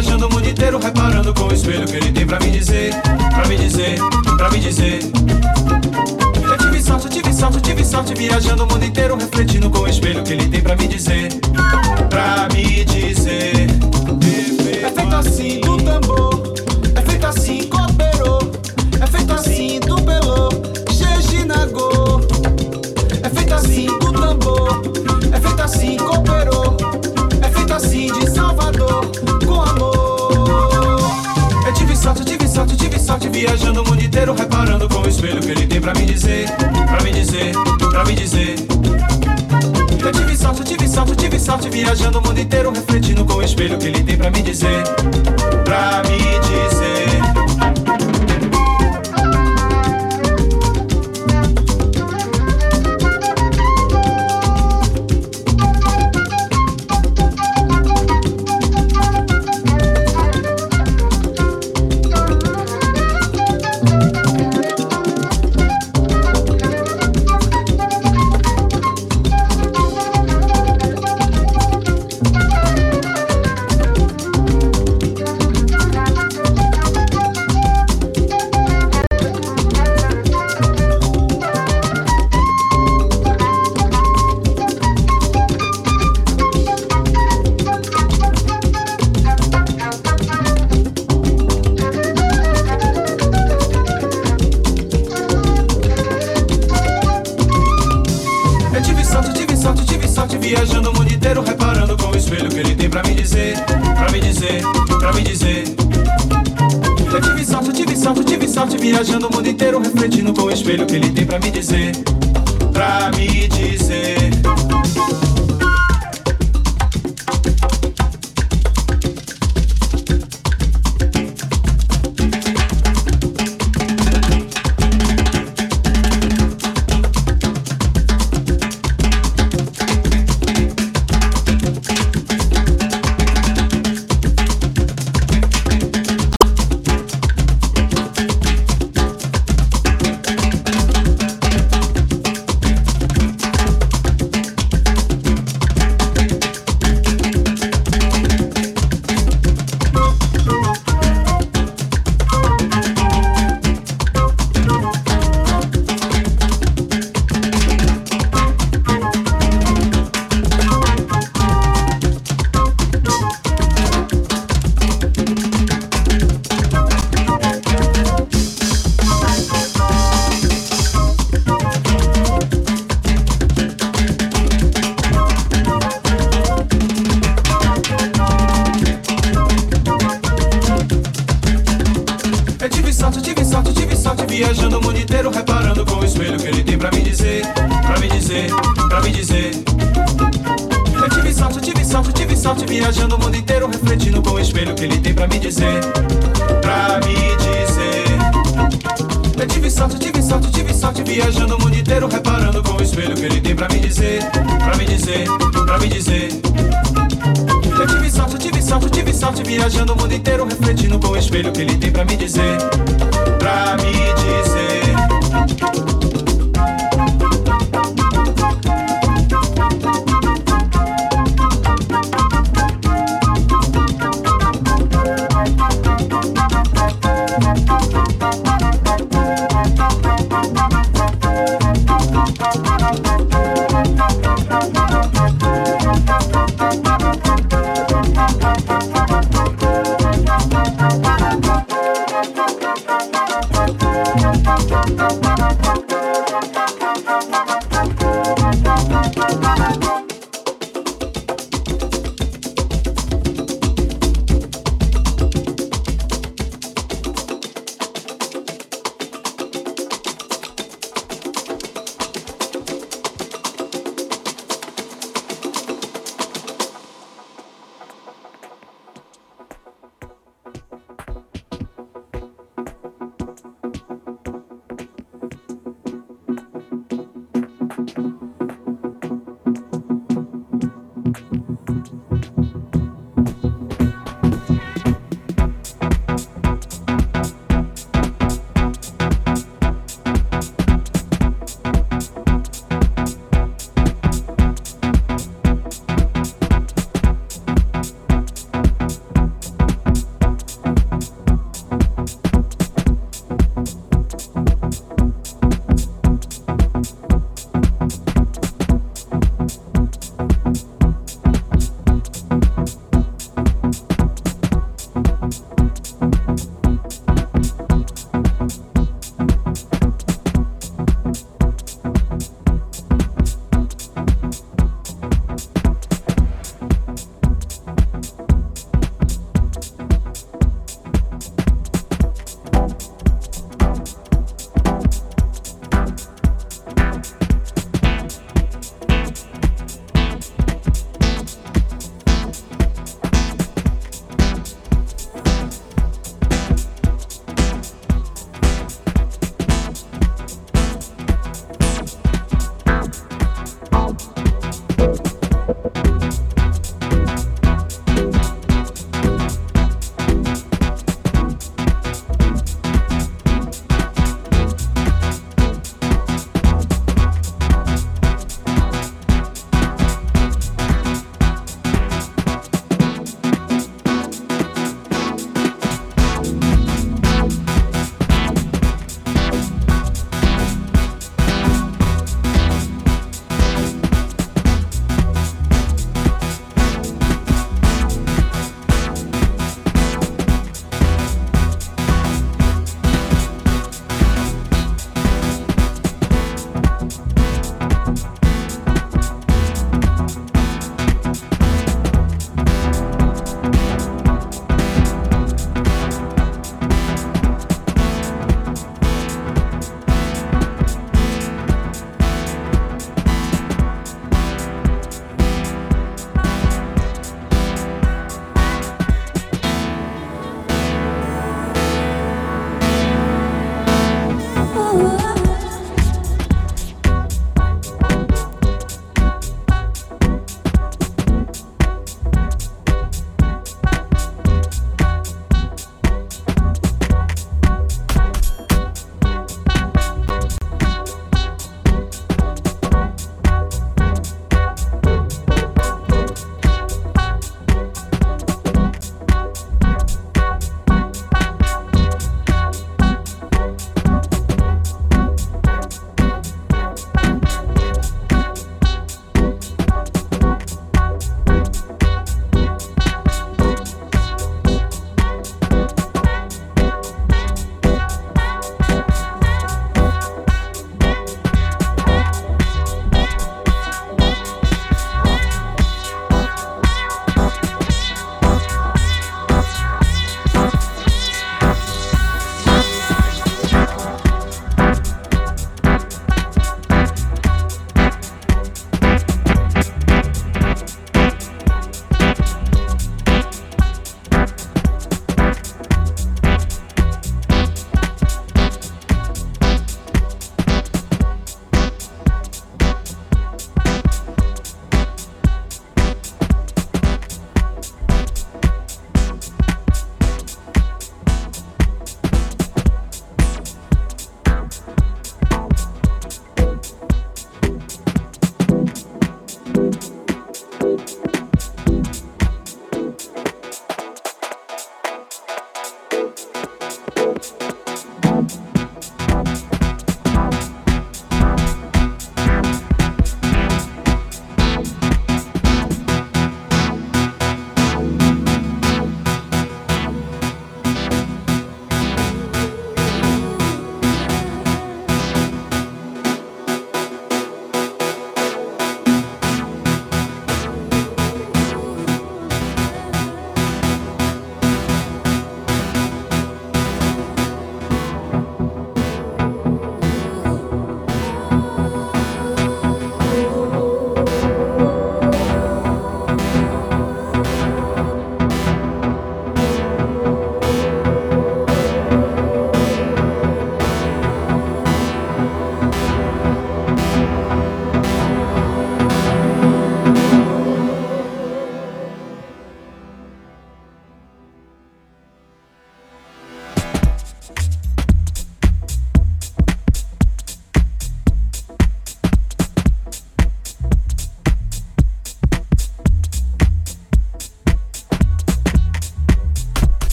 Viajando 0.00 0.28
o 0.28 0.32
mundo 0.32 0.48
inteiro, 0.48 0.78
reparando 0.78 1.34
com 1.34 1.44
o 1.44 1.52
espelho 1.52 1.86
que 1.86 1.96
ele 1.96 2.10
tem 2.10 2.26
pra 2.26 2.40
me 2.40 2.50
dizer, 2.50 2.94
pra 3.34 3.46
me 3.46 3.56
dizer, 3.58 3.98
pra 4.38 4.50
me 4.50 4.58
dizer. 4.58 5.00
Eu 6.42 6.56
tive 6.56 6.82
sorte, 6.82 7.08
tive 7.10 7.34
sorte, 7.34 7.60
tive 7.60 7.84
sorte, 7.84 8.14
viajando 8.14 8.64
o 8.64 8.66
mundo 8.66 8.82
inteiro, 8.82 9.14
refletindo 9.16 9.68
com 9.68 9.80
o 9.80 9.88
espelho 9.88 10.22
que 10.22 10.32
ele 10.32 10.48
tem 10.48 10.62
pra 10.62 10.74
me 10.74 10.88
dizer, 10.88 11.28
pra 12.08 12.48
me 12.50 12.82
dizer. 12.86 13.66
É 14.82 14.90
feito 14.90 15.14
assim 15.14 15.60
do 15.60 15.76
tambor, 15.76 16.54
é 16.96 17.02
feito 17.02 17.26
assim 17.26 17.64
cooperou, 17.64 18.52
é 19.02 19.06
feito 19.06 19.32
assim 19.34 19.80
do 19.80 19.96
belô, 19.96 20.48
Jejinagô. 20.90 22.22
É 23.22 23.28
feito 23.28 23.52
assim 23.52 23.86
do 23.86 24.12
tambor, 24.12 24.82
é 25.30 25.40
feito 25.40 25.62
assim 25.62 25.96
cooperou, 25.98 26.69
sorte, 33.20 33.28
viajando 33.28 33.82
o 33.82 33.84
mundo 33.84 34.02
inteiro, 34.02 34.34
reparando 34.34 34.88
com 34.88 35.00
o 35.00 35.08
espelho 35.08 35.40
que 35.40 35.50
ele 35.50 35.66
tem 35.66 35.80
pra 35.80 35.92
me 35.92 36.06
dizer, 36.06 36.46
pra 36.86 37.02
me 37.02 37.12
dizer, 37.12 37.52
pra 37.90 38.04
me 38.04 38.14
dizer. 38.14 38.54
Eu 40.02 40.12
tive 40.12 40.36
sorte, 40.36 40.64
tive 40.64 40.88
sorte, 40.88 41.16
tive 41.16 41.38
sorte, 41.38 41.68
viajando 41.68 42.18
o 42.18 42.22
mundo 42.22 42.40
inteiro, 42.40 42.72
refletindo 42.72 43.24
com 43.24 43.34
o 43.34 43.42
espelho 43.42 43.78
que 43.78 43.88
ele 43.88 44.02
tem 44.02 44.16
pra 44.16 44.30
me 44.30 44.42
dizer, 44.42 44.82
pra 45.64 46.02
me 46.08 46.18
dizer. 46.18 47.29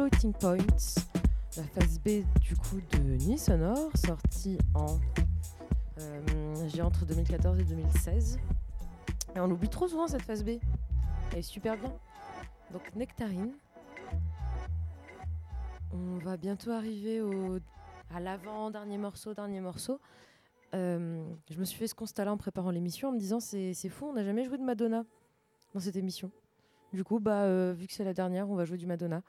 Floating 0.00 0.32
Points, 0.32 0.94
la 1.58 1.62
phase 1.62 1.98
B 1.98 2.24
du 2.40 2.56
coup 2.56 2.80
de 2.92 2.98
Nuit 3.26 3.36
Sonore, 3.36 3.90
sortie 3.94 4.56
en 4.72 4.98
euh, 5.98 6.66
dirais 6.68 6.80
entre 6.80 7.04
2014 7.04 7.60
et 7.60 7.64
2016. 7.64 8.38
Et 9.36 9.40
on 9.40 9.50
oublie 9.50 9.68
trop 9.68 9.88
souvent 9.88 10.06
cette 10.06 10.22
phase 10.22 10.42
B. 10.42 10.52
Elle 11.32 11.40
est 11.40 11.42
super 11.42 11.76
bien. 11.76 11.92
Donc 12.72 12.80
Nectarine. 12.96 13.52
On 15.92 16.16
va 16.24 16.38
bientôt 16.38 16.70
arriver 16.70 17.20
au, 17.20 17.58
à 18.08 18.20
l'avant, 18.20 18.70
dernier 18.70 18.96
morceau, 18.96 19.34
dernier 19.34 19.60
morceau. 19.60 20.00
Euh, 20.74 21.22
je 21.50 21.58
me 21.58 21.64
suis 21.66 21.78
fait 21.78 21.88
ce 21.88 21.94
constat-là 21.94 22.32
en 22.32 22.38
préparant 22.38 22.70
l'émission 22.70 23.10
en 23.10 23.12
me 23.12 23.18
disant 23.18 23.38
c'est 23.38 23.74
c'est 23.74 23.90
fou, 23.90 24.06
on 24.06 24.14
n'a 24.14 24.24
jamais 24.24 24.44
joué 24.44 24.56
de 24.56 24.64
Madonna 24.64 25.04
dans 25.74 25.80
cette 25.80 25.96
émission. 25.96 26.30
Du 26.94 27.04
coup, 27.04 27.20
bah, 27.20 27.42
euh, 27.42 27.74
vu 27.76 27.86
que 27.86 27.92
c'est 27.92 28.04
la 28.04 28.14
dernière, 28.14 28.48
on 28.48 28.54
va 28.54 28.64
jouer 28.64 28.78
du 28.78 28.86
Madonna. 28.86 29.22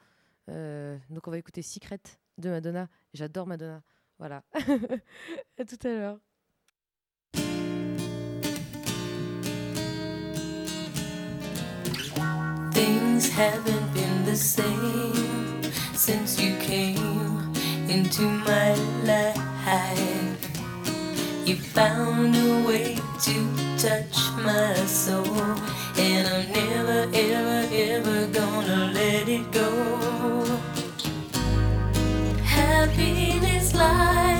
Euh, 0.50 0.98
donc 1.10 1.28
on 1.28 1.30
va 1.30 1.38
écouter 1.38 1.62
Secret 1.62 2.00
de 2.38 2.50
Madonna. 2.50 2.88
J'adore 3.14 3.46
Madonna. 3.46 3.82
Voilà. 4.18 4.42
à 5.58 5.64
tout 5.64 5.78
à 5.84 5.88
l'heure. 5.88 6.18
Things 12.72 13.28
haven't 13.28 13.92
been 13.94 14.24
the 14.24 14.36
same 14.36 15.62
since 15.94 16.40
you 16.40 16.56
came 16.58 17.52
into 17.88 18.22
my 18.22 18.74
life. 19.04 19.52
You 21.44 21.56
found 21.56 22.36
a 22.36 22.66
way 22.66 22.94
to 22.94 23.34
touch 23.76 24.30
my 24.44 24.74
soul, 24.86 25.56
and 25.98 26.28
I'm 26.28 26.52
never, 26.52 27.08
ever, 27.14 27.68
ever 27.72 28.26
gonna 28.28 28.92
let 28.92 29.28
it 29.28 29.50
go. 29.52 29.68
Happiness 32.44 33.74
lies 33.74 34.31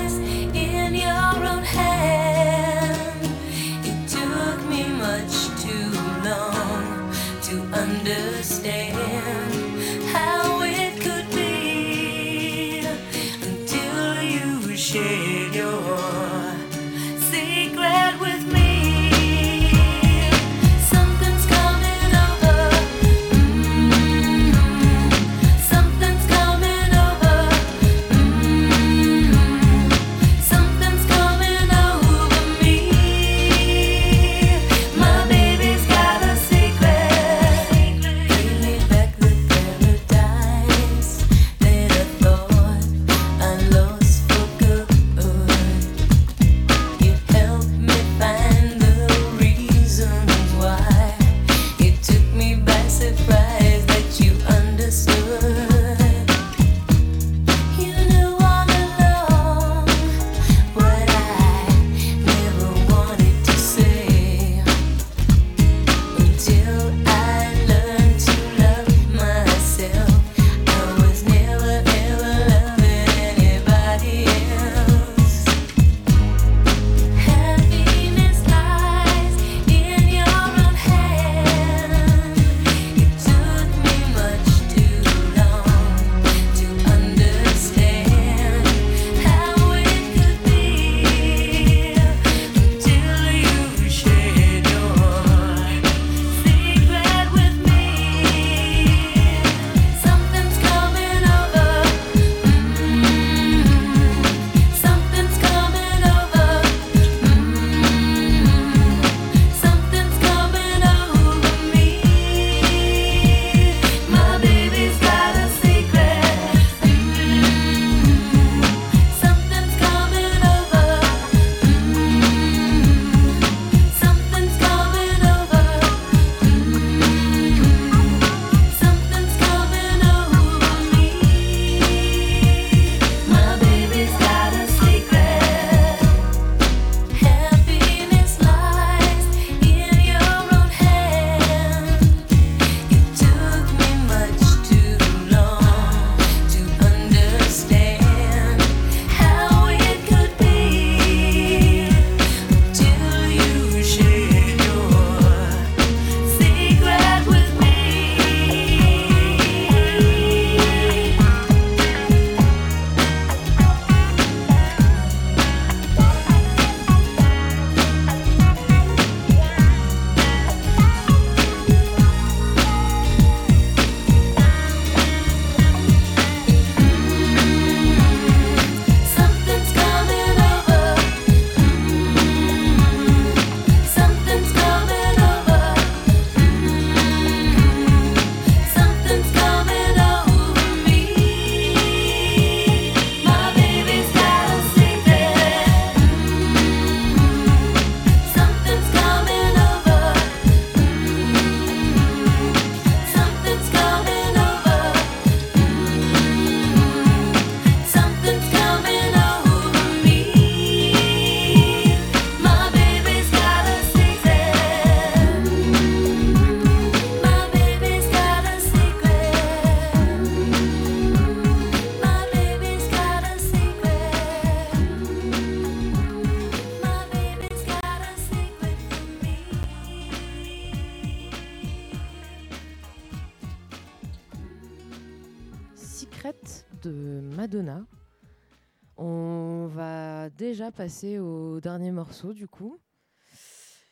passer 240.73 241.19
au 241.19 241.61
dernier 241.61 241.91
morceau 241.91 242.33
du 242.33 242.49
coup. 242.49 242.79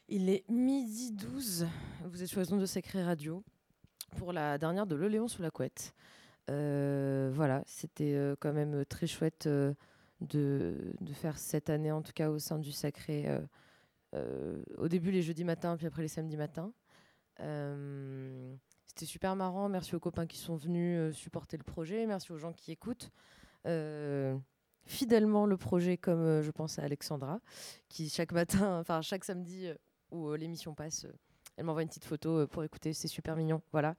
Il 0.09 0.28
est 0.28 0.48
midi 0.48 1.12
12. 1.12 1.66
Vous 2.05 2.23
êtes 2.23 2.28
sur 2.28 2.44
de 2.44 2.66
Sacré 2.66 3.02
Radio 3.05 3.44
pour 4.16 4.32
la 4.32 4.59
dernière 4.59 4.86
de 4.86 4.97
Le 4.97 5.07
Léon 5.07 5.28
sous 5.28 5.43
la 5.43 5.51
couette. 5.51 5.94
Euh, 6.51 7.31
voilà, 7.32 7.62
c'était 7.66 8.15
euh, 8.15 8.35
quand 8.40 8.52
même 8.52 8.85
très 8.86 9.07
chouette 9.07 9.47
euh, 9.47 9.73
de, 10.20 10.94
faire 11.12 11.39
cette 11.39 11.70
année, 11.70 11.93
en 11.93 12.02
tout 12.02 12.12
cas 12.12 12.31
au 12.31 12.39
sein 12.39 12.59
du 12.59 12.73
Sacré. 12.73 13.27
au 14.78 14.89
début 14.89 15.12
les 15.12 15.23
jeudis 15.23 15.44
matins, 15.44 15.77
puis 15.77 15.86
après 15.86 16.02
les 16.02 16.09
samedis 16.09 16.36
matins. 16.36 16.73
C'était 18.86 19.07
super 19.07 19.36
marrant. 19.36 19.69
Merci 19.69 19.94
aux 19.94 20.01
copains 20.01 20.27
qui 20.27 20.39
sont 20.39 20.57
venus 20.57 21.15
supporter 21.15 21.57
le 21.57 21.65
projet. 21.65 22.07
Merci 22.07 22.32
aux 22.32 22.39
gens 22.39 22.52
qui 22.52 22.73
écoutent 22.73 23.11
fidèlement 24.90 25.46
le 25.46 25.56
projet, 25.56 25.96
comme 25.96 26.20
euh, 26.20 26.42
je 26.42 26.50
pense 26.50 26.78
à 26.78 26.82
Alexandra, 26.82 27.40
qui 27.88 28.08
chaque 28.10 28.32
matin, 28.32 28.78
enfin 28.80 29.00
chaque 29.00 29.24
samedi 29.24 29.68
euh, 29.68 29.74
où 30.10 30.28
euh, 30.28 30.36
l'émission 30.36 30.74
passe, 30.74 31.06
elle 31.56 31.64
m'envoie 31.64 31.82
une 31.82 31.88
petite 31.88 32.04
photo 32.04 32.46
pour 32.48 32.64
écouter. 32.64 32.92
C'est 32.92 33.08
super 33.08 33.36
mignon. 33.36 33.62
Voilà. 33.72 33.94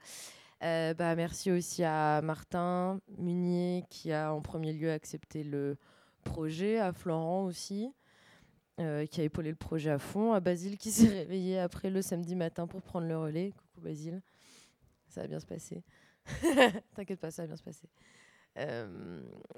Bah, 0.62 1.16
merci 1.16 1.50
aussi 1.50 1.84
à 1.84 2.22
Martin 2.22 3.00
Munier 3.18 3.84
qui 3.90 4.12
a 4.12 4.32
en 4.32 4.42
premier 4.42 4.74
lieu 4.74 4.92
accepté 4.92 5.44
le 5.44 5.76
projet, 6.24 6.78
à 6.78 6.94
Florent 6.94 7.46
aussi. 7.46 7.92
qui 8.78 9.22
a 9.22 9.24
épaulé 9.24 9.50
le 9.50 9.56
projet 9.56 9.90
à 9.90 9.98
fond, 9.98 10.34
à 10.34 10.40
Basile 10.40 10.78
qui 10.78 10.92
s'est 10.92 11.08
réveillé 11.08 11.58
après 11.58 11.90
le 11.90 12.04
samedi 12.04 12.36
matin 12.36 12.68
pour 12.68 12.84
prendre 12.84 13.08
le 13.08 13.18
relais. 13.18 13.54
Coucou 13.58 13.82
Basile, 13.82 14.22
ça 15.08 15.22
va 15.22 15.28
bien 15.28 15.40
se 15.40 15.48
passer. 15.48 15.84
T'inquiète 16.96 17.20
pas, 17.20 17.32
ça 17.32 17.44
va 17.44 17.48
bien 17.48 17.58
se 17.58 17.64
passer. 17.64 17.90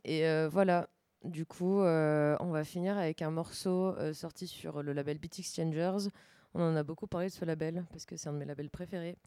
Et 0.05 0.47
voilà, 0.47 0.88
du 1.24 1.45
coup, 1.45 1.82
euh, 1.82 2.36
on 2.40 2.52
va 2.52 2.64
finir 2.64 2.98
avec 2.98 3.22
un 3.22 3.32
morceau 3.32 3.95
euh, 3.98 4.14
sorti 4.14 4.48
sur 4.48 4.84
le 4.84 4.94
label 4.94 5.18
Beat 5.18 5.40
Exchangers. 5.40 6.10
On 6.54 6.62
en 6.62 6.76
a 6.76 6.84
beaucoup 6.84 7.08
parlé 7.08 7.28
de 7.28 7.32
ce 7.34 7.45
label 7.45 7.86
parce 7.91 8.06
que 8.06 8.18
c'est 8.18 8.30
un 8.30 8.34
de 8.34 8.38
mes 8.38 8.45
labels 8.45 8.70
préférés. 8.70 9.18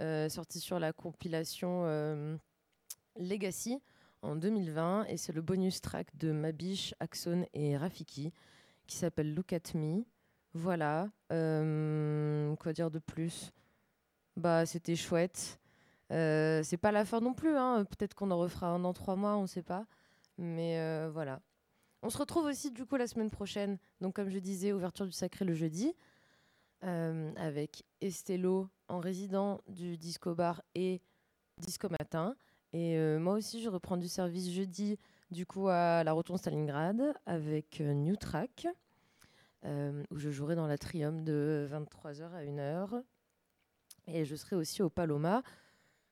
Euh, 0.00 0.28
sorti 0.28 0.60
sur 0.60 0.78
la 0.78 0.92
compilation 0.92 2.38
Legacy 3.18 3.80
en 4.22 4.36
2020 4.36 5.06
et 5.06 5.16
c'est 5.16 5.32
le 5.32 5.42
bonus 5.42 5.80
track 5.80 6.16
de 6.16 6.30
Mabiche, 6.30 6.94
Axon 7.00 7.46
et 7.52 7.76
Rafiki 7.76 8.32
qui 8.86 8.96
s'appelle 8.96 9.34
Look 9.34 9.52
at 9.52 9.74
Me. 9.74 10.04
Voilà. 10.54 11.08
Quoi 11.30 12.72
dire 12.72 12.90
de 12.90 12.98
plus? 13.00 13.50
Bah, 14.36 14.66
c'était 14.66 14.96
chouette. 14.96 15.58
C'est 16.10 16.78
pas 16.80 16.92
la 16.92 17.04
fin 17.04 17.20
non 17.20 17.34
plus. 17.34 17.56
hein. 17.56 17.84
Peut-être 17.84 18.14
qu'on 18.14 18.30
en 18.30 18.38
refera 18.38 18.68
un 18.68 18.78
dans 18.78 18.92
trois 18.92 19.16
mois, 19.16 19.36
on 19.36 19.46
sait 19.46 19.62
pas. 19.62 19.86
Mais 20.38 20.78
euh, 20.78 21.10
voilà. 21.12 21.40
On 22.02 22.10
se 22.10 22.18
retrouve 22.18 22.46
aussi 22.46 22.70
du 22.70 22.86
coup 22.86 22.96
la 22.96 23.08
semaine 23.08 23.30
prochaine. 23.30 23.78
Donc 24.00 24.14
comme 24.14 24.30
je 24.30 24.38
disais, 24.38 24.72
ouverture 24.72 25.04
du 25.04 25.12
sacré 25.12 25.44
le 25.44 25.54
jeudi 25.54 25.94
euh, 26.84 27.32
avec 27.36 27.84
Estello 28.00 28.68
en 28.86 29.00
résident 29.00 29.60
du 29.66 29.98
Disco 29.98 30.34
Bar 30.34 30.62
et 30.76 31.02
Disco 31.58 31.88
Matin. 31.90 32.36
Et 32.72 32.96
euh, 32.96 33.18
moi 33.18 33.34
aussi, 33.34 33.60
je 33.60 33.68
reprends 33.68 33.96
du 33.96 34.08
service 34.08 34.50
jeudi 34.50 34.98
du 35.30 35.44
coup 35.44 35.68
à 35.68 36.04
la 36.04 36.12
Rotonde 36.12 36.38
Stalingrad 36.38 37.14
avec 37.26 37.80
New 37.80 38.16
Track 38.16 38.68
où 40.10 40.18
je 40.18 40.30
jouerai 40.30 40.54
dans 40.54 40.66
l'atrium 40.66 41.24
de 41.24 41.68
23h 41.70 42.32
à 42.32 42.42
1h. 42.44 43.02
Et 44.06 44.24
je 44.24 44.36
serai 44.36 44.56
aussi 44.56 44.82
au 44.82 44.88
Paloma, 44.88 45.42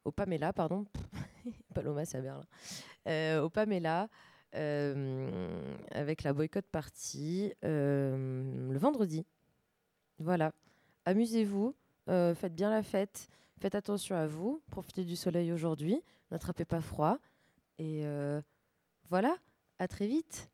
au 0.04 0.10
Pamela, 0.10 0.52
pardon. 0.52 0.84
Paloma, 1.74 2.04
c'est 2.04 2.18
à 2.18 2.20
Berlin. 2.20 2.46
Euh, 3.08 3.42
au 3.42 3.50
Pamela, 3.50 4.08
euh, 4.54 5.74
avec 5.90 6.22
la 6.22 6.32
boycott 6.32 6.66
party, 6.66 7.52
euh, 7.64 8.70
le 8.70 8.78
vendredi. 8.78 9.26
Voilà. 10.18 10.52
Amusez-vous, 11.04 11.74
euh, 12.08 12.34
faites 12.34 12.54
bien 12.54 12.70
la 12.70 12.82
fête, 12.82 13.28
faites 13.60 13.74
attention 13.74 14.16
à 14.16 14.26
vous, 14.26 14.62
profitez 14.70 15.04
du 15.04 15.14
soleil 15.14 15.52
aujourd'hui, 15.52 16.02
n'attrapez 16.30 16.64
pas 16.64 16.80
froid. 16.80 17.18
Et 17.78 18.04
voilà, 19.10 19.36
à 19.78 19.86
très 19.86 20.06
vite. 20.06 20.50